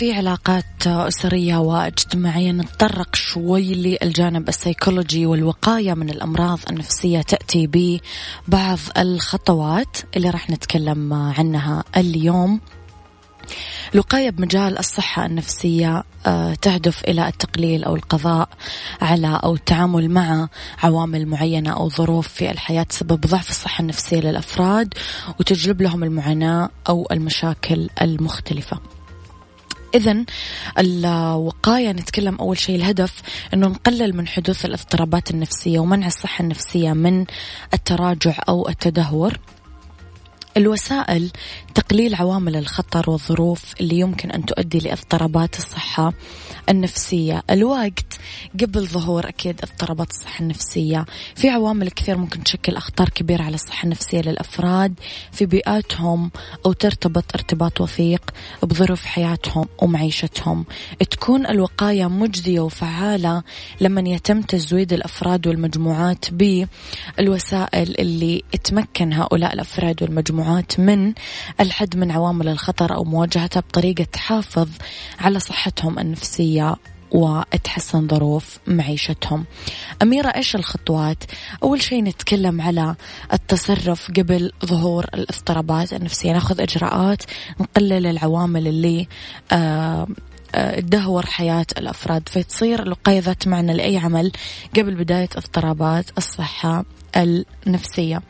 [0.00, 7.66] في علاقات أسرية واجتماعية نتطرق شوي للجانب السيكولوجي والوقاية من الأمراض النفسية تأتي
[8.46, 12.60] ببعض الخطوات اللي راح نتكلم عنها اليوم
[13.94, 18.48] الوقاية بمجال الصحة النفسية آه، تهدف إلى التقليل أو القضاء
[19.00, 20.48] على أو التعامل مع
[20.82, 24.94] عوامل معينة أو ظروف في الحياة تسبب ضعف الصحة النفسية للأفراد
[25.40, 28.99] وتجلب لهم المعاناة أو المشاكل المختلفة.
[29.94, 30.24] إذا
[30.78, 33.22] الوقاية نتكلم أول شيء الهدف
[33.54, 37.26] أنه نقلل من حدوث الاضطرابات النفسية ومنع الصحة النفسية من
[37.74, 39.38] التراجع أو التدهور.
[40.56, 41.30] الوسائل
[41.74, 46.12] تقليل عوامل الخطر والظروف اللي يمكن أن تؤدي لاضطرابات الصحة
[46.68, 47.42] النفسية.
[47.50, 48.18] الوقت
[48.60, 51.04] قبل ظهور أكيد اضطرابات الصحة النفسية.
[51.34, 54.94] في عوامل كثير ممكن تشكل أخطار كبيرة على الصحة النفسية للأفراد.
[55.32, 56.30] في بيئاتهم
[56.66, 58.30] أو ترتبط ارتباط وثيق
[58.62, 60.64] بظروف حياتهم ومعيشتهم.
[61.10, 63.42] تكون الوقاية مجدية وفعالة
[63.80, 71.14] لما يتم تزويد الأفراد والمجموعات بالوسائل اللي تمكن هؤلاء الأفراد والمجموعات من
[71.60, 74.68] الحد من عوامل الخطر أو مواجهتها بطريقة تحافظ
[75.20, 76.76] على صحتهم النفسية
[77.10, 79.44] وتحسن ظروف معيشتهم.
[80.02, 81.24] أميرة إيش الخطوات؟
[81.62, 82.94] أول شيء نتكلم على
[83.32, 86.32] التصرف قبل ظهور الاضطرابات النفسية.
[86.32, 87.22] نأخذ إجراءات
[87.60, 89.08] نقلل العوامل اللي
[89.52, 90.06] آه
[90.76, 92.28] تدهور حياة الأفراد.
[92.28, 94.32] فتصير الوقاية معنى لأي عمل
[94.76, 96.84] قبل بداية اضطرابات الصحة
[97.16, 98.22] النفسية.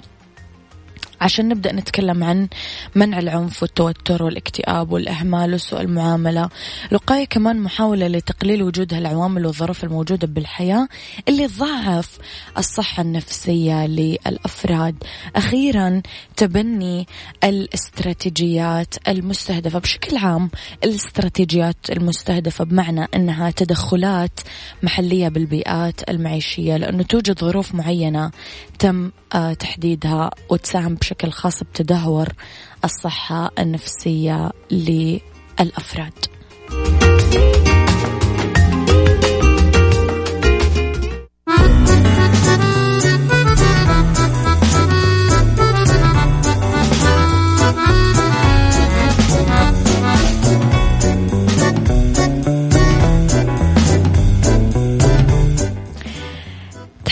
[1.20, 2.48] عشان نبدأ نتكلم عن
[2.94, 6.48] منع العنف والتوتر والاكتئاب والإهمال وسوء المعاملة.
[6.90, 10.88] الوقاية كمان محاولة لتقليل وجود هالعوامل والظروف الموجودة بالحياة
[11.28, 12.18] اللي تضعف
[12.58, 14.96] الصحة النفسية للأفراد.
[15.36, 16.02] أخيرا
[16.36, 17.06] تبني
[17.44, 20.50] الاستراتيجيات المستهدفة بشكل عام
[20.84, 24.40] الاستراتيجيات المستهدفة بمعنى أنها تدخلات
[24.82, 28.30] محلية بالبيئات المعيشية لأنه توجد ظروف معينة
[28.80, 32.28] تم آه، تحديدها وتساهم بشكل خاص بتدهور
[32.84, 36.12] الصحة النفسية للأفراد.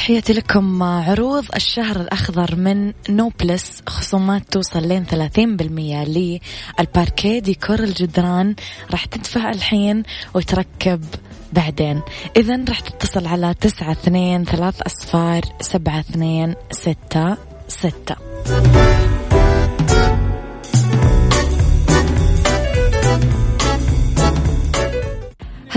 [0.09, 0.83] تحياتي لكم.
[0.83, 6.41] عروض الشهر الأخضر من نوبلس خصومات توصل لين 30%
[6.79, 8.55] للباركيه ديكور الجدران.
[8.91, 10.03] راح تدفع الحين
[10.35, 11.05] وتركب
[11.53, 12.03] بعدين.
[12.37, 17.37] إذا راح تتصل على تسعة اثنين ثلاث أصفار سبعة اثنين ستة
[17.69, 18.17] ستة.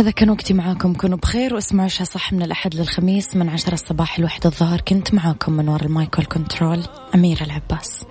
[0.02, 0.94] هذا كان وقتي معاكم.
[0.94, 4.82] كونوا بخير واسمعوا عشاء صح من الأحد للخميس من عشرة الصباح لوحدة الظهر.
[4.82, 6.84] كنت معاكم من وراء المايكل كنترول
[7.16, 8.06] أميرة العباس.